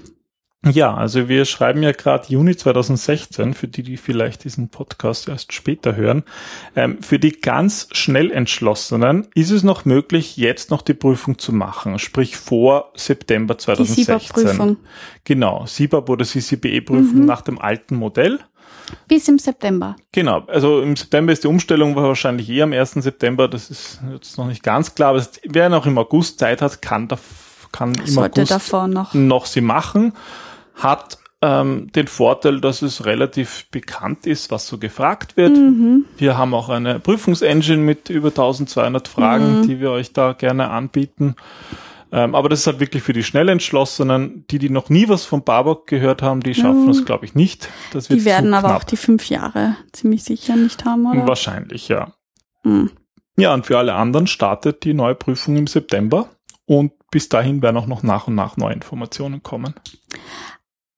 Ja, 0.65 0.93
also 0.93 1.29
wir 1.29 1.45
schreiben 1.45 1.83
ja 1.83 1.93
gerade 1.93 2.27
Juni 2.27 2.53
2016, 2.55 3.53
für 3.53 3.69
die, 3.69 3.81
die 3.81 3.95
vielleicht 3.95 4.43
diesen 4.43 4.67
Podcast 4.67 5.29
erst 5.29 5.53
später 5.53 5.95
hören. 5.95 6.23
Ähm, 6.75 7.01
für 7.01 7.17
die 7.17 7.31
ganz 7.31 7.87
schnell 7.93 8.29
entschlossenen 8.29 9.27
ist 9.35 9.51
es 9.51 9.63
noch 9.63 9.85
möglich, 9.85 10.35
jetzt 10.35 10.69
noch 10.69 10.81
die 10.81 10.93
Prüfung 10.93 11.37
zu 11.37 11.53
machen, 11.53 11.97
sprich 11.97 12.35
vor 12.35 12.91
September 12.95 13.53
Die 13.53 13.63
2016. 13.63 14.19
SIBA-Prüfung. 14.19 14.77
Genau, 15.23 15.65
SIBAB 15.65 16.09
oder 16.09 16.25
CCBE-Prüfung 16.25 17.25
nach 17.25 17.41
dem 17.41 17.57
alten 17.59 17.95
Modell. 17.95 18.39
Bis 19.07 19.29
im 19.29 19.39
September. 19.39 19.95
Genau, 20.11 20.41
also 20.47 20.81
im 20.81 20.97
September 20.97 21.31
ist 21.31 21.43
die 21.45 21.47
Umstellung 21.47 21.95
wahrscheinlich 21.95 22.49
eh 22.49 22.63
am 22.63 22.73
1. 22.73 22.91
September, 22.95 23.47
das 23.47 23.69
ist 23.69 24.01
jetzt 24.11 24.37
noch 24.37 24.47
nicht 24.47 24.63
ganz 24.63 24.93
klar, 24.93 25.11
aber 25.11 25.25
wer 25.45 25.69
noch 25.69 25.85
im 25.85 25.97
August 25.97 26.39
Zeit 26.39 26.61
hat, 26.61 26.81
kann, 26.81 27.07
da, 27.07 27.17
kann 27.71 27.93
im 27.93 28.07
Sollte 28.07 28.41
August 28.41 28.51
davor 28.51 28.87
noch. 28.87 29.13
noch 29.13 29.45
sie 29.45 29.61
machen, 29.61 30.13
hat 30.79 31.17
ähm, 31.41 31.89
den 31.93 32.07
Vorteil, 32.07 32.59
dass 32.59 32.81
es 32.81 33.05
relativ 33.05 33.67
bekannt 33.71 34.25
ist, 34.25 34.51
was 34.51 34.67
so 34.67 34.77
gefragt 34.77 35.37
wird. 35.37 35.55
Mhm. 35.55 36.05
Wir 36.17 36.37
haben 36.37 36.53
auch 36.53 36.67
eine 36.69 36.99
Prüfungsengine 36.99 37.77
mit 37.77 38.09
über 38.09 38.27
1200 38.29 39.07
Fragen, 39.07 39.59
Mhm. 39.61 39.67
die 39.67 39.79
wir 39.79 39.91
euch 39.91 40.11
da 40.11 40.33
gerne 40.33 40.69
anbieten. 40.69 41.35
Ähm, 42.11 42.33
aber 42.35 42.49
das 42.49 42.61
ist 42.61 42.67
halt 42.67 42.79
wirklich 42.79 43.03
für 43.03 43.13
die 43.13 43.23
Schnellentschlossenen, 43.23 44.43
die, 44.49 44.57
die 44.59 44.69
noch 44.69 44.89
nie 44.89 45.07
was 45.07 45.25
von 45.25 45.43
Barbock 45.43 45.85
gehört 45.87 46.21
haben, 46.23 46.41
die 46.41 46.55
schaffen 46.55 46.85
Mhm. 46.85 46.89
es, 46.89 47.05
glaube 47.05 47.23
ich, 47.25 47.35
nicht. 47.35 47.69
Das 47.93 48.09
wird 48.09 48.19
Die 48.21 48.25
werden 48.25 48.53
aber 48.53 48.69
knapp. 48.69 48.81
auch 48.81 48.83
die 48.83 48.97
fünf 48.97 49.29
Jahre 49.29 49.75
ziemlich 49.93 50.23
sicher 50.23 50.55
nicht 50.55 50.83
haben, 50.85 51.05
oder? 51.05 51.27
Wahrscheinlich, 51.27 51.87
ja. 51.87 52.11
Hm. 52.63 52.89
Ja, 53.37 53.53
und 53.53 53.65
für 53.67 53.77
alle 53.77 53.93
anderen 53.93 54.27
startet 54.27 54.83
die 54.83 54.93
neue 54.93 55.15
Prüfung 55.15 55.55
im 55.55 55.67
September. 55.67 56.29
Und 56.65 56.91
bis 57.11 57.29
dahin 57.29 57.61
werden 57.61 57.77
auch 57.77 57.87
noch 57.87 58.03
nach 58.03 58.27
und 58.27 58.35
nach 58.35 58.57
neue 58.57 58.73
Informationen 58.73 59.41
kommen. 59.43 59.73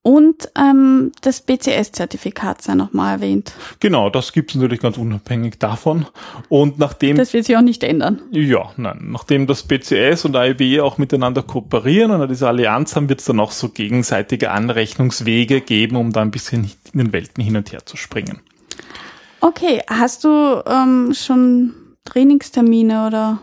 Und 0.04 0.50
ähm, 0.58 1.12
das 1.22 1.42
BCS-Zertifikat 1.42 2.64
sei 2.64 2.74
nochmal 2.74 3.16
erwähnt. 3.18 3.54
Genau, 3.80 4.10
das 4.10 4.34
gibt 4.34 4.50
es 4.50 4.56
natürlich 4.56 4.80
ganz 4.80 4.98
unabhängig 4.98 5.60
davon. 5.60 6.08
Und 6.50 6.80
nachdem, 6.80 7.18
Das 7.18 7.34
wird 7.34 7.46
sich 7.46 7.56
auch 7.56 7.62
nicht 7.62 7.84
ändern. 7.84 8.20
ja, 8.32 8.72
nein, 8.78 9.10
nachdem 9.12 9.46
das 9.46 9.62
BCS 9.62 10.26
und 10.26 10.36
AIBE 10.36 10.84
auch 10.84 10.98
miteinander 10.98 11.44
kooperieren 11.44 12.10
und 12.10 12.28
diese 12.32 12.48
Allianz 12.48 12.96
haben, 12.96 13.10
wird 13.10 13.20
es 13.20 13.28
dann 13.28 13.40
auch 13.40 13.52
so 13.52 13.70
gegenseitige 13.70 14.50
Anrechnungswege 14.50 15.62
geben, 15.62 15.96
um 15.98 16.12
da 16.12 16.22
ein 16.22 16.32
bisschen 16.32 16.72
in 16.94 16.98
den 16.98 17.14
Welten 17.14 17.44
hin 17.44 17.56
und 17.56 17.72
her 17.72 17.86
zu 17.86 17.96
springen. 17.96 18.42
Okay, 19.40 19.82
hast 19.88 20.24
du 20.24 20.64
ähm, 20.66 21.14
schon 21.14 21.74
Trainingstermine 22.06 23.06
oder? 23.06 23.40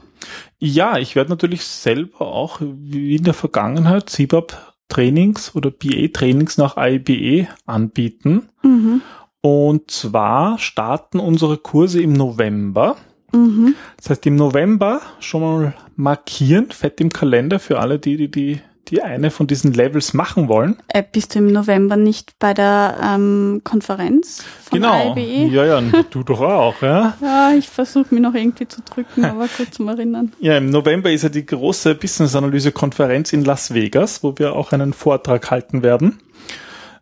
Ja, 0.59 0.99
ich 0.99 1.15
werde 1.15 1.31
natürlich 1.31 1.63
selber 1.65 2.23
auch 2.23 2.61
wie 2.61 3.15
in 3.15 3.23
der 3.23 3.35
Vergangenheit 3.35 4.11
CIBAP 4.11 4.68
Trainings 4.89 5.55
oder 5.55 5.71
BA 5.71 6.09
Trainings 6.13 6.59
nach 6.59 6.77
AIBE 6.77 7.47
anbieten. 7.67 8.49
Mhm. 8.63 9.03
Und 9.41 9.91
zwar 9.91 10.59
starten 10.59 11.21
unsere 11.21 11.59
Kurse 11.59 12.03
im 12.03 12.13
November. 12.13 12.97
Mhm. 13.33 13.75
Das 13.97 14.11
heißt, 14.11 14.27
im 14.27 14.37
November 14.37 15.01
schon 15.21 15.43
mal 15.43 15.75
markieren, 15.97 16.71
fett 16.71 17.01
im 17.01 17.11
Kalender 17.11 17.59
für 17.59 17.79
alle, 17.79 17.99
die, 17.99 18.17
die, 18.17 18.31
die, 18.31 18.61
die 18.91 19.03
eine 19.03 19.31
von 19.31 19.47
diesen 19.47 19.73
Levels 19.73 20.15
machen 20.15 20.49
wollen. 20.49 20.77
Äh, 20.89 21.03
bist 21.11 21.35
du 21.35 21.41
im 21.41 21.53
November 21.53 21.97
nicht 21.97 22.39
bei 22.39 22.55
der 22.55 22.97
ähm, 23.03 23.61
Konferenz 23.65 24.45
von 24.65 24.81
genau. 24.81 25.15
IBE? 25.17 25.53
Ja, 25.53 25.65
ja, 25.65 25.83
du 26.11 26.23
doch 26.23 26.41
auch, 26.41 26.83
ja. 26.83 27.17
Ja, 27.21 27.53
ich 27.57 27.69
versuche 27.69 28.15
mich 28.15 28.23
noch 28.23 28.35
irgendwie 28.35 28.69
zu 28.69 28.81
drücken, 28.83 29.25
aber 29.25 29.49
gut 29.57 29.75
zum 29.75 29.89
Erinnern. 29.89 30.33
Ja, 30.41 30.57
im 30.57 30.71
November 30.71 31.11
ist 31.11 31.23
ja 31.23 31.29
die 31.29 31.47
große 31.47 31.95
Business-Analyse-Konferenz 31.95 33.33
in 33.33 33.45
Las 33.45 33.75
Vegas, 33.75 34.23
wo 34.23 34.35
wir 34.37 34.55
auch 34.55 34.73
einen 34.73 34.93
Vortrag 34.93 35.51
halten 35.51 35.83
werden. 35.83 36.21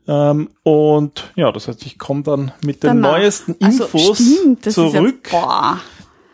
Ähm, 0.09 0.51
und 0.63 1.33
ja, 1.35 1.51
das 1.51 1.69
heißt, 1.69 1.85
ich 1.85 1.99
komme 1.99 2.23
dann 2.23 2.53
mit 2.65 2.83
den 2.83 3.03
Danach. 3.03 3.19
neuesten 3.19 3.57
Also, 3.61 3.85
Infos 3.85 4.19
stimmt, 4.19 4.67
das 4.67 4.75
zurück, 4.75 5.31
ja, 5.33 5.81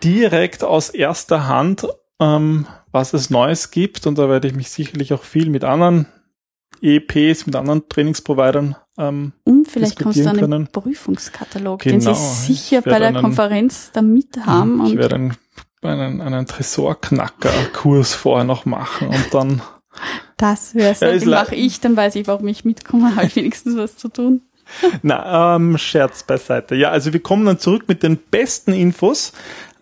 direkt 0.04 0.62
aus 0.64 0.90
erster 0.90 1.48
Hand, 1.48 1.86
ähm, 2.22 2.66
was 2.92 3.12
es 3.14 3.30
Neues 3.30 3.70
gibt. 3.70 4.06
Und 4.06 4.18
da 4.18 4.28
werde 4.28 4.48
ich 4.48 4.54
mich 4.54 4.70
sicherlich 4.70 5.12
auch 5.12 5.22
viel 5.22 5.48
mit 5.50 5.64
anderen 5.64 6.06
EPs, 6.80 7.46
mit 7.46 7.54
anderen 7.56 7.88
Trainingsprovidern 7.88 8.76
ähm, 8.98 9.32
Und 9.44 9.68
vielleicht 9.68 10.02
kommst 10.02 10.18
du 10.18 10.24
den 10.24 10.36
können. 10.36 10.66
Prüfungskatalog, 10.68 11.82
den 11.82 12.00
Genau, 12.00 12.12
sie 12.14 12.52
ich 12.52 12.60
sicher 12.60 12.82
bei 12.82 12.98
der 12.98 13.08
einen- 13.08 13.20
Konferenz 13.22 13.90
da 13.92 14.02
mit 14.02 14.36
haben. 14.44 14.84
ich 14.86 14.96
werde 14.96 15.14
einen, 15.16 15.36
einen, 15.82 16.20
einen 16.20 16.46
Tresorknacker-Kurs 16.46 18.14
vorher 18.14 18.44
noch 18.44 18.64
machen 18.64 19.08
und 19.08 19.26
dann 19.32 19.62
das 20.36 20.74
wäre 20.74 20.96
Ja, 21.00 21.12
ja, 21.12 21.18
Den 21.18 21.30
mache 21.30 21.54
ich, 21.54 21.80
dann 21.80 21.96
weiß 21.96 22.16
ich, 22.16 22.26
warum 22.26 22.48
ich 22.48 22.64
mitkomme, 22.64 23.14
habe 23.16 23.26
ich 23.26 23.36
wenigstens 23.36 23.76
was 23.76 23.96
zu 23.96 24.08
tun. 24.08 24.42
Na, 25.02 25.56
ähm, 25.56 25.76
Scherz 25.78 26.22
beiseite. 26.22 26.74
Ja, 26.74 26.90
also 26.90 27.12
wir 27.12 27.20
kommen 27.20 27.44
dann 27.46 27.58
zurück 27.58 27.84
mit 27.88 28.02
den 28.02 28.16
besten 28.16 28.72
Infos 28.72 29.32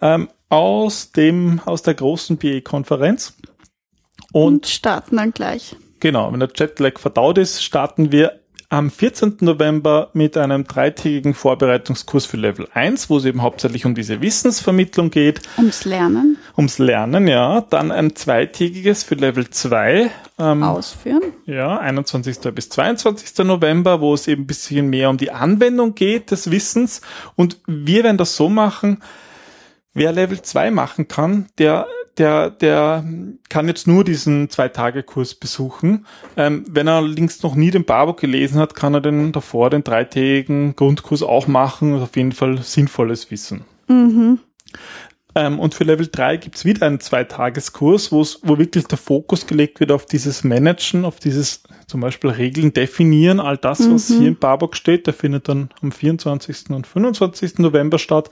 ähm, 0.02 0.28
aus 0.50 1.12
dem 1.12 1.60
aus 1.64 1.80
der 1.82 1.94
großen 1.94 2.36
BE-Konferenz. 2.36 3.34
Und, 4.32 4.42
Und 4.44 4.66
starten 4.66 5.16
dann 5.16 5.32
gleich. 5.32 5.74
genau, 6.00 6.30
wenn 6.32 6.40
der 6.40 6.50
Jetlag 6.54 6.98
verdaut 6.98 7.38
ist, 7.38 7.64
starten 7.64 8.12
wir 8.12 8.40
am 8.72 8.88
14. 8.88 9.38
November 9.40 10.10
mit 10.12 10.36
einem 10.36 10.62
dreitägigen 10.64 11.34
Vorbereitungskurs 11.34 12.26
für 12.26 12.36
Level 12.36 12.68
1, 12.72 13.10
wo 13.10 13.16
es 13.16 13.24
eben 13.24 13.42
hauptsächlich 13.42 13.84
um 13.84 13.96
diese 13.96 14.20
Wissensvermittlung 14.20 15.10
geht. 15.10 15.40
Ums 15.56 15.84
Lernen. 15.84 16.36
Ums 16.56 16.78
Lernen, 16.78 17.26
ja. 17.26 17.62
Dann 17.62 17.90
ein 17.90 18.14
zweitägiges 18.14 19.02
für 19.02 19.16
Level 19.16 19.50
2. 19.50 20.12
Ähm, 20.38 20.62
Ausführen. 20.62 21.32
Ja, 21.46 21.78
21. 21.78 22.38
bis 22.54 22.68
22. 22.68 23.44
November, 23.44 24.00
wo 24.00 24.14
es 24.14 24.28
eben 24.28 24.42
ein 24.44 24.46
bisschen 24.46 24.88
mehr 24.88 25.10
um 25.10 25.16
die 25.16 25.32
Anwendung 25.32 25.96
geht 25.96 26.30
des 26.30 26.52
Wissens. 26.52 27.00
Und 27.34 27.58
wir 27.66 28.04
werden 28.04 28.18
das 28.18 28.36
so 28.36 28.48
machen, 28.48 29.02
wer 29.94 30.12
Level 30.12 30.40
2 30.40 30.70
machen 30.70 31.08
kann, 31.08 31.46
der 31.58 31.86
der, 32.18 32.50
der 32.50 33.04
kann 33.48 33.66
jetzt 33.66 33.86
nur 33.86 34.04
diesen 34.04 34.50
Zwei-Tage-Kurs 34.50 35.36
besuchen. 35.36 36.06
Ähm, 36.36 36.64
wenn 36.68 36.86
er 36.86 36.94
allerdings 36.94 37.42
noch 37.42 37.54
nie 37.54 37.70
den 37.70 37.84
Barbock 37.84 38.20
gelesen 38.20 38.60
hat, 38.60 38.74
kann 38.74 38.94
er 38.94 39.00
den 39.00 39.32
davor, 39.32 39.70
den 39.70 39.84
dreitägigen 39.84 40.76
Grundkurs 40.76 41.22
auch 41.22 41.46
machen. 41.46 41.94
auf 42.00 42.16
jeden 42.16 42.32
Fall 42.32 42.58
sinnvolles 42.58 43.30
Wissen. 43.30 43.64
Mhm. 43.88 44.40
Ähm, 45.34 45.58
und 45.60 45.74
für 45.74 45.84
Level 45.84 46.08
3 46.10 46.36
gibt's 46.36 46.64
wieder 46.64 46.86
einen 46.86 47.00
Zweitageskurs, 47.00 48.12
wo 48.12 48.22
wirklich 48.42 48.84
der 48.86 48.98
Fokus 48.98 49.46
gelegt 49.46 49.80
wird 49.80 49.92
auf 49.92 50.04
dieses 50.04 50.44
Managen, 50.44 51.04
auf 51.04 51.20
dieses 51.20 51.62
zum 51.86 52.00
Beispiel 52.00 52.30
Regeln 52.30 52.72
definieren, 52.72 53.40
all 53.40 53.56
das, 53.56 53.90
was 53.90 54.10
mhm. 54.10 54.18
hier 54.18 54.28
im 54.28 54.36
Barbock 54.36 54.76
steht. 54.76 55.06
Der 55.06 55.14
findet 55.14 55.48
dann 55.48 55.70
am 55.80 55.92
24. 55.92 56.70
und 56.70 56.86
25. 56.86 57.58
November 57.58 57.98
statt. 57.98 58.28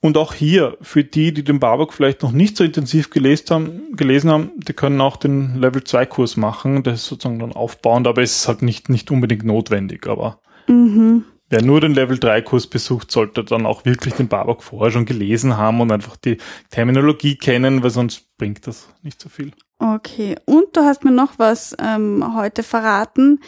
Und 0.00 0.16
auch 0.16 0.32
hier, 0.32 0.76
für 0.80 1.02
die, 1.02 1.34
die 1.34 1.42
den 1.42 1.58
Barbock 1.58 1.92
vielleicht 1.92 2.22
noch 2.22 2.30
nicht 2.30 2.56
so 2.56 2.62
intensiv 2.62 3.10
gelesen 3.10 3.50
haben, 3.50 3.96
gelesen 3.96 4.30
haben, 4.30 4.50
die 4.56 4.72
können 4.72 5.00
auch 5.00 5.16
den 5.16 5.60
Level 5.60 5.82
2 5.82 6.06
Kurs 6.06 6.36
machen. 6.36 6.84
Das 6.84 7.00
ist 7.00 7.06
sozusagen 7.06 7.40
dann 7.40 7.52
aufbauend, 7.52 8.06
aber 8.06 8.22
es 8.22 8.36
ist 8.36 8.48
halt 8.48 8.62
nicht, 8.62 8.88
nicht 8.88 9.10
unbedingt 9.10 9.44
notwendig. 9.44 10.06
Aber 10.06 10.38
mhm. 10.68 11.24
wer 11.48 11.62
nur 11.62 11.80
den 11.80 11.94
Level 11.94 12.16
3 12.16 12.42
Kurs 12.42 12.68
besucht, 12.68 13.10
sollte 13.10 13.42
dann 13.42 13.66
auch 13.66 13.84
wirklich 13.84 14.14
den 14.14 14.28
Barbock 14.28 14.62
vorher 14.62 14.92
schon 14.92 15.04
gelesen 15.04 15.56
haben 15.56 15.80
und 15.80 15.90
einfach 15.90 16.16
die 16.16 16.38
Terminologie 16.70 17.34
kennen, 17.34 17.82
weil 17.82 17.90
sonst 17.90 18.36
bringt 18.38 18.68
das 18.68 18.88
nicht 19.02 19.20
so 19.20 19.28
viel. 19.28 19.50
Okay. 19.80 20.36
Und 20.44 20.76
du 20.76 20.82
hast 20.82 21.04
mir 21.04 21.10
noch 21.10 21.40
was 21.40 21.76
ähm, 21.82 22.36
heute 22.36 22.62
verraten. 22.62 23.40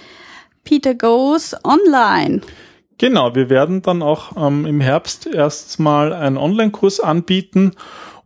Peter 0.64 0.96
Goes 0.96 1.54
Online. 1.64 2.40
Genau, 3.00 3.34
wir 3.34 3.48
werden 3.48 3.80
dann 3.80 4.02
auch 4.02 4.36
ähm, 4.36 4.66
im 4.66 4.82
Herbst 4.82 5.26
erstmal 5.26 6.12
einen 6.12 6.36
Online-Kurs 6.36 7.00
anbieten 7.00 7.72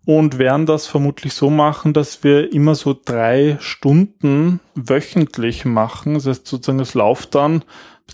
und 0.04 0.38
werden 0.38 0.66
das 0.66 0.88
vermutlich 0.88 1.32
so 1.32 1.48
machen, 1.48 1.92
dass 1.92 2.24
wir 2.24 2.52
immer 2.52 2.74
so 2.74 2.92
drei 2.92 3.56
Stunden 3.60 4.58
wöchentlich 4.74 5.64
machen. 5.64 6.14
Das 6.14 6.26
heißt 6.26 6.48
sozusagen, 6.48 6.80
es 6.80 6.94
läuft 6.94 7.36
dann 7.36 7.62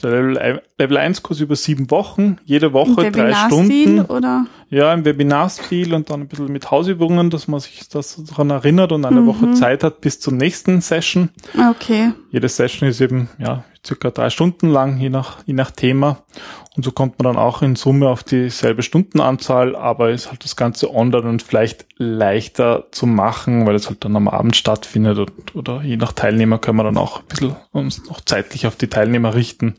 der 0.03 0.61
Level 0.79 0.99
1 0.99 1.23
Kurs 1.23 1.40
über 1.40 1.57
sieben 1.57 1.90
Wochen, 1.90 2.37
jede 2.44 2.75
Woche 2.75 3.11
drei 3.11 3.33
Stunden. 3.33 4.03
Oder? 4.03 4.44
Ja, 4.68 4.92
im 4.92 5.07
Webinarstil 5.07 5.94
und 5.94 6.11
dann 6.11 6.20
ein 6.20 6.29
bisschen 6.29 6.53
mit 6.53 6.70
Hausübungen, 6.70 7.31
dass 7.31 7.49
man 7.49 7.61
sich 7.61 7.88
das 7.88 8.23
daran 8.29 8.51
erinnert 8.51 8.92
und 8.92 9.07
eine 9.07 9.23
mhm. 9.23 9.27
Woche 9.29 9.53
Zeit 9.55 9.83
hat 9.83 10.03
bis 10.03 10.20
zur 10.20 10.35
nächsten 10.35 10.83
Session. 10.83 11.31
Okay. 11.70 12.12
Jede 12.31 12.51
Session 12.51 12.87
ist 12.87 13.01
eben, 13.01 13.31
ja, 13.38 13.64
circa 13.87 14.11
drei 14.11 14.31
Stunden 14.31 14.69
lang, 14.69 14.99
je 14.99 15.11
nach, 15.11 15.38
je 15.47 15.55
nach 15.55 15.71
Thema. 15.71 16.23
Und 16.77 16.85
so 16.85 16.93
kommt 16.93 17.19
man 17.19 17.33
dann 17.33 17.43
auch 17.43 17.62
in 17.62 17.77
Summe 17.77 18.09
auf 18.09 18.23
dieselbe 18.23 18.83
Stundenanzahl, 18.83 19.75
aber 19.75 20.11
ist 20.11 20.31
halt 20.31 20.45
das 20.45 20.57
Ganze 20.57 20.95
online 20.95 21.29
und 21.29 21.43
vielleicht 21.43 21.87
leichter 21.97 22.87
zu 22.93 23.07
machen, 23.07 23.66
weil 23.66 23.75
es 23.75 23.88
halt 23.88 24.05
dann 24.05 24.16
am 24.16 24.29
Abend 24.29 24.57
stattfindet 24.57 25.19
und, 25.19 25.57
oder 25.57 25.83
je 25.83 25.97
nach 25.97 26.12
Teilnehmer 26.12 26.59
können 26.59 26.79
wir 26.79 26.85
dann 26.85 26.97
auch 26.97 27.21
ein 27.21 27.27
bisschen 27.29 27.57
uns 27.73 28.07
noch 28.09 28.21
zeitlich 28.21 28.66
auf 28.66 28.77
die 28.77 28.88
Teilnehmer 28.88 29.35
richten. 29.35 29.77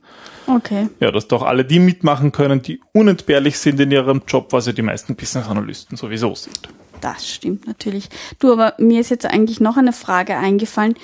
Okay. 0.47 0.89
Ja, 0.99 1.11
dass 1.11 1.27
doch 1.27 1.43
alle 1.43 1.63
die 1.63 1.79
mitmachen 1.79 2.31
können, 2.31 2.61
die 2.61 2.81
unentbehrlich 2.93 3.57
sind 3.57 3.79
in 3.79 3.91
ihrem 3.91 4.23
Job, 4.27 4.51
was 4.51 4.65
ja 4.65 4.73
die 4.73 4.81
meisten 4.81 5.15
Business 5.15 5.47
Analysten 5.47 5.97
sowieso 5.97 6.35
sind. 6.35 6.69
Das 7.01 7.27
stimmt 7.27 7.67
natürlich. 7.67 8.09
Du, 8.39 8.53
aber 8.53 8.75
mir 8.77 9.01
ist 9.01 9.09
jetzt 9.09 9.25
eigentlich 9.25 9.59
noch 9.59 9.75
eine 9.75 9.91
Frage 9.91 10.37
eingefallen. 10.37 10.95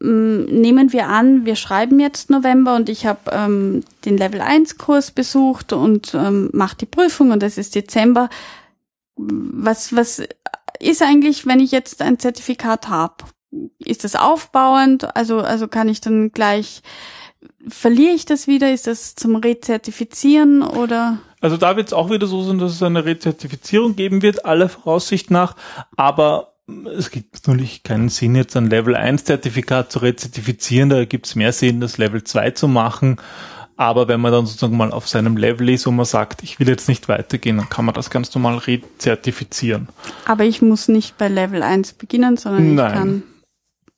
Nehmen 0.00 0.92
wir 0.92 1.08
an, 1.08 1.44
wir 1.44 1.56
schreiben 1.56 1.98
jetzt 1.98 2.30
November 2.30 2.76
und 2.76 2.88
ich 2.88 3.04
habe 3.06 3.30
ähm, 3.32 3.82
den 4.04 4.16
Level 4.16 4.40
1 4.40 4.78
Kurs 4.78 5.10
besucht 5.10 5.72
und 5.72 6.14
ähm, 6.14 6.48
mache 6.52 6.76
die 6.76 6.86
Prüfung 6.86 7.32
und 7.32 7.42
es 7.42 7.58
ist 7.58 7.74
Dezember. 7.74 8.30
Was, 9.16 9.94
was 9.94 10.22
ist 10.78 11.02
eigentlich, 11.02 11.44
wenn 11.46 11.60
ich 11.60 11.72
jetzt 11.72 12.00
ein 12.00 12.18
Zertifikat 12.18 12.88
habe? 12.88 13.24
Ist 13.78 14.04
das 14.04 14.14
aufbauend? 14.14 15.14
Also, 15.16 15.40
also 15.40 15.66
kann 15.66 15.88
ich 15.88 16.00
dann 16.00 16.30
gleich, 16.30 16.82
verliere 17.68 18.14
ich 18.14 18.26
das 18.26 18.46
wieder? 18.46 18.72
Ist 18.72 18.86
das 18.86 19.16
zum 19.16 19.36
Rezertifizieren 19.36 20.62
oder? 20.62 21.18
Also 21.42 21.56
da 21.58 21.76
wird 21.76 21.88
es 21.88 21.92
auch 21.92 22.10
wieder 22.10 22.26
so 22.26 22.42
sein, 22.42 22.58
dass 22.58 22.72
es 22.72 22.82
eine 22.82 23.04
Rezertifizierung 23.04 23.96
geben 23.96 24.22
wird, 24.22 24.46
aller 24.46 24.68
Voraussicht 24.68 25.30
nach, 25.30 25.56
aber 25.96 26.52
es 26.96 27.10
gibt 27.10 27.34
natürlich 27.34 27.82
keinen 27.82 28.08
Sinn, 28.08 28.34
jetzt 28.36 28.56
ein 28.56 28.70
Level 28.70 28.94
1 28.94 29.24
Zertifikat 29.24 29.92
zu 29.92 29.98
rezertifizieren, 29.98 30.88
da 30.88 31.04
gibt 31.04 31.26
es 31.26 31.34
mehr 31.34 31.52
Sinn, 31.52 31.80
das 31.80 31.98
Level 31.98 32.22
2 32.22 32.52
zu 32.52 32.68
machen. 32.68 33.16
Aber 33.76 34.06
wenn 34.06 34.20
man 34.20 34.30
dann 34.30 34.46
sozusagen 34.46 34.76
mal 34.76 34.92
auf 34.92 35.08
seinem 35.08 35.36
Level 35.36 35.68
ist 35.70 35.86
und 35.86 35.96
man 35.96 36.04
sagt, 36.04 36.42
ich 36.44 36.60
will 36.60 36.68
jetzt 36.68 36.88
nicht 36.88 37.08
weitergehen, 37.08 37.56
dann 37.56 37.68
kann 37.68 37.84
man 37.84 37.94
das 37.94 38.10
ganz 38.10 38.32
normal 38.34 38.58
rezertifizieren. 38.58 39.88
Aber 40.24 40.44
ich 40.44 40.62
muss 40.62 40.88
nicht 40.88 41.18
bei 41.18 41.26
Level 41.26 41.62
1 41.62 41.94
beginnen, 41.94 42.36
sondern 42.36 42.74
Nein. 42.76 42.86
ich 42.86 42.94
kann 42.94 43.22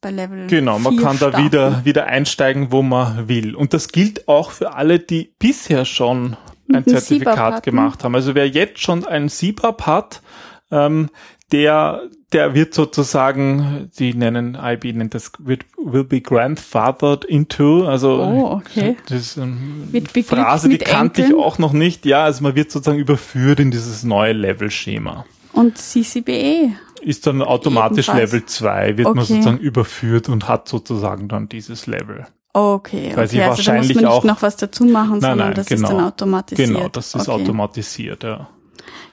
bei 0.00 0.10
Level 0.10 0.46
Genau, 0.46 0.78
man 0.78 0.96
kann 0.96 1.16
starten. 1.16 1.36
da 1.36 1.44
wieder, 1.44 1.84
wieder 1.84 2.06
einsteigen, 2.06 2.72
wo 2.72 2.82
man 2.82 3.28
will. 3.28 3.54
Und 3.54 3.74
das 3.74 3.88
gilt 3.88 4.26
auch 4.28 4.52
für 4.52 4.74
alle, 4.74 5.00
die 5.00 5.34
bisher 5.38 5.84
schon 5.84 6.36
ein 6.72 6.86
Zertifikat 6.86 7.62
gemacht 7.62 8.04
haben. 8.04 8.14
Also 8.14 8.34
wer 8.34 8.48
jetzt 8.48 8.80
schon 8.80 9.04
ein 9.04 9.28
CBAP 9.28 9.86
hat, 9.86 10.22
ähm, 10.70 11.10
der, 11.52 12.02
der 12.32 12.54
wird 12.54 12.74
sozusagen, 12.74 13.90
die 13.98 14.14
nennen, 14.14 14.58
IB 14.60 14.92
nennt 14.92 15.14
das, 15.14 15.32
wird, 15.38 15.66
will 15.76 16.04
be 16.04 16.20
grandfathered 16.20 17.24
into, 17.24 17.86
also, 17.86 18.20
oh, 18.20 18.52
okay. 18.52 18.96
das 19.08 19.20
ist 19.20 19.38
eine 19.38 20.02
Phrase, 20.24 20.68
die 20.68 20.78
kannte 20.78 21.22
Enkeln. 21.22 21.38
ich 21.38 21.44
auch 21.44 21.58
noch 21.58 21.72
nicht, 21.72 22.06
ja, 22.06 22.24
also 22.24 22.42
man 22.42 22.56
wird 22.56 22.70
sozusagen 22.70 22.98
überführt 22.98 23.60
in 23.60 23.70
dieses 23.70 24.02
neue 24.02 24.32
Level-Schema. 24.32 25.26
Und 25.52 25.78
CCBE? 25.78 26.72
Ist 27.02 27.26
dann 27.26 27.42
automatisch 27.42 28.08
Ebenfalls. 28.08 28.32
Level 28.32 28.46
2, 28.46 28.96
wird 28.96 29.06
okay. 29.06 29.16
man 29.16 29.24
sozusagen 29.26 29.58
überführt 29.58 30.28
und 30.28 30.48
hat 30.48 30.66
sozusagen 30.68 31.28
dann 31.28 31.48
dieses 31.48 31.86
Level. 31.86 32.26
Okay, 32.56 33.10
Weil 33.16 33.26
sie 33.26 33.42
also 33.42 33.56
wahrscheinlich 33.56 33.88
da 33.88 33.94
muss 33.94 34.02
man 34.02 34.14
nicht 34.14 34.24
noch 34.24 34.42
was 34.42 34.56
dazu 34.56 34.84
machen, 34.84 35.18
nein, 35.18 35.20
sondern 35.22 35.38
nein, 35.48 35.54
das 35.54 35.66
genau, 35.66 35.88
ist 35.88 35.92
dann 35.92 36.04
automatisiert. 36.04 36.68
Genau, 36.68 36.88
das 36.88 37.14
ist 37.14 37.28
okay. 37.28 37.42
automatisiert, 37.42 38.22
ja. 38.22 38.48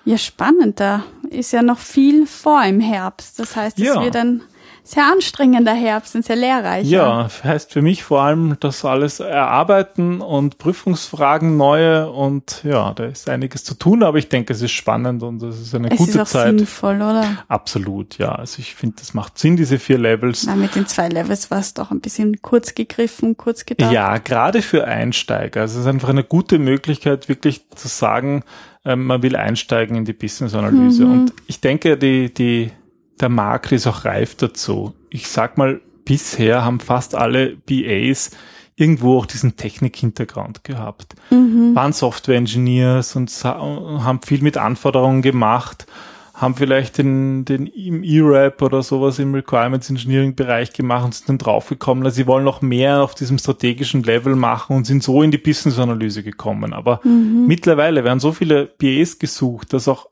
Ja, 0.05 0.17
spannend. 0.19 0.79
Da 0.79 1.03
ist 1.27 1.51
ja 1.51 1.63
noch 1.63 1.79
viel 1.79 2.27
vor 2.27 2.63
im 2.63 2.79
Herbst. 2.79 3.39
Das 3.39 3.55
heißt, 3.55 3.79
es 3.79 3.85
ja. 3.85 3.99
wird 4.03 4.13
dann 4.13 4.43
sehr 4.83 5.05
anstrengender 5.05 5.73
Herbst 5.73 6.15
und 6.15 6.25
sehr 6.25 6.35
lehrreich. 6.35 6.87
Ja, 6.87 7.29
heißt 7.43 7.71
für 7.71 7.81
mich 7.81 8.03
vor 8.03 8.21
allem 8.21 8.57
das 8.59 8.83
alles 8.83 9.19
erarbeiten 9.19 10.21
und 10.21 10.57
Prüfungsfragen 10.57 11.55
neue 11.55 12.09
und 12.09 12.61
ja, 12.63 12.93
da 12.93 13.05
ist 13.05 13.29
einiges 13.29 13.63
zu 13.63 13.75
tun, 13.75 14.03
aber 14.03 14.17
ich 14.17 14.29
denke, 14.29 14.53
es 14.53 14.61
ist 14.61 14.71
spannend 14.71 15.23
und 15.23 15.41
es 15.43 15.61
ist 15.61 15.75
eine 15.75 15.91
es 15.91 15.97
gute 15.97 16.11
ist 16.11 16.19
auch 16.19 16.27
Zeit. 16.27 16.57
sinnvoll, 16.57 16.95
oder? 16.95 17.43
Absolut, 17.47 18.17
ja. 18.17 18.33
Also 18.33 18.59
ich 18.59 18.75
finde, 18.75 18.97
das 18.99 19.13
macht 19.13 19.37
Sinn, 19.37 19.55
diese 19.55 19.79
vier 19.79 19.97
Levels. 19.97 20.45
Na, 20.47 20.55
mit 20.55 20.75
den 20.75 20.87
zwei 20.87 21.09
Levels 21.09 21.51
war 21.51 21.59
es 21.59 21.73
doch 21.73 21.91
ein 21.91 22.01
bisschen 22.01 22.41
kurz 22.41 22.75
gegriffen, 22.75 23.37
kurz 23.37 23.65
gedacht. 23.65 23.91
Ja, 23.91 24.17
gerade 24.17 24.61
für 24.61 24.85
Einsteiger. 24.85 25.61
Also 25.61 25.79
es 25.79 25.85
ist 25.85 25.89
einfach 25.89 26.09
eine 26.09 26.23
gute 26.23 26.59
Möglichkeit, 26.59 27.29
wirklich 27.29 27.69
zu 27.75 27.87
sagen, 27.87 28.43
ähm, 28.83 29.05
man 29.05 29.21
will 29.21 29.35
einsteigen 29.35 29.95
in 29.95 30.05
die 30.05 30.13
Business-Analyse. 30.13 31.05
Mhm. 31.05 31.11
Und 31.11 31.33
ich 31.47 31.61
denke, 31.61 31.97
die, 31.97 32.33
die 32.33 32.71
der 33.19 33.29
Markt 33.29 33.71
ist 33.71 33.87
auch 33.87 34.05
reif 34.05 34.35
dazu. 34.35 34.93
Ich 35.09 35.27
sag 35.27 35.57
mal, 35.57 35.81
bisher 36.05 36.63
haben 36.63 36.79
fast 36.79 37.15
alle 37.15 37.55
BAs 37.67 38.31
irgendwo 38.75 39.19
auch 39.19 39.25
diesen 39.25 39.55
Technik-Hintergrund 39.57 40.63
gehabt. 40.63 41.15
Mhm. 41.29 41.75
Waren 41.75 41.93
Software-Engineers 41.93 43.15
und 43.15 43.31
haben 43.43 44.21
viel 44.23 44.41
mit 44.41 44.57
Anforderungen 44.57 45.21
gemacht, 45.21 45.85
haben 46.33 46.55
vielleicht 46.55 46.97
den, 46.97 47.45
den 47.45 47.67
im 47.67 48.03
E-Rap 48.03 48.61
oder 48.63 48.81
sowas 48.81 49.19
im 49.19 49.35
Requirements 49.35 49.89
Engineering 49.91 50.35
Bereich 50.35 50.73
gemacht 50.73 51.05
und 51.05 51.13
sind 51.13 51.29
dann 51.29 51.37
draufgekommen, 51.37 52.03
dass 52.03 52.15
sie 52.15 52.25
wollen 52.25 52.43
noch 52.43 52.61
mehr 52.61 53.03
auf 53.03 53.13
diesem 53.13 53.37
strategischen 53.37 54.01
Level 54.01 54.35
machen 54.35 54.75
und 54.75 54.87
sind 54.87 55.03
so 55.03 55.21
in 55.21 55.29
die 55.29 55.37
Business-Analyse 55.37 56.23
gekommen. 56.23 56.73
Aber 56.73 57.01
mhm. 57.03 57.45
mittlerweile 57.47 58.03
werden 58.03 58.19
so 58.19 58.31
viele 58.31 58.65
BAs 58.65 59.19
gesucht, 59.19 59.73
dass 59.73 59.87
auch 59.87 60.07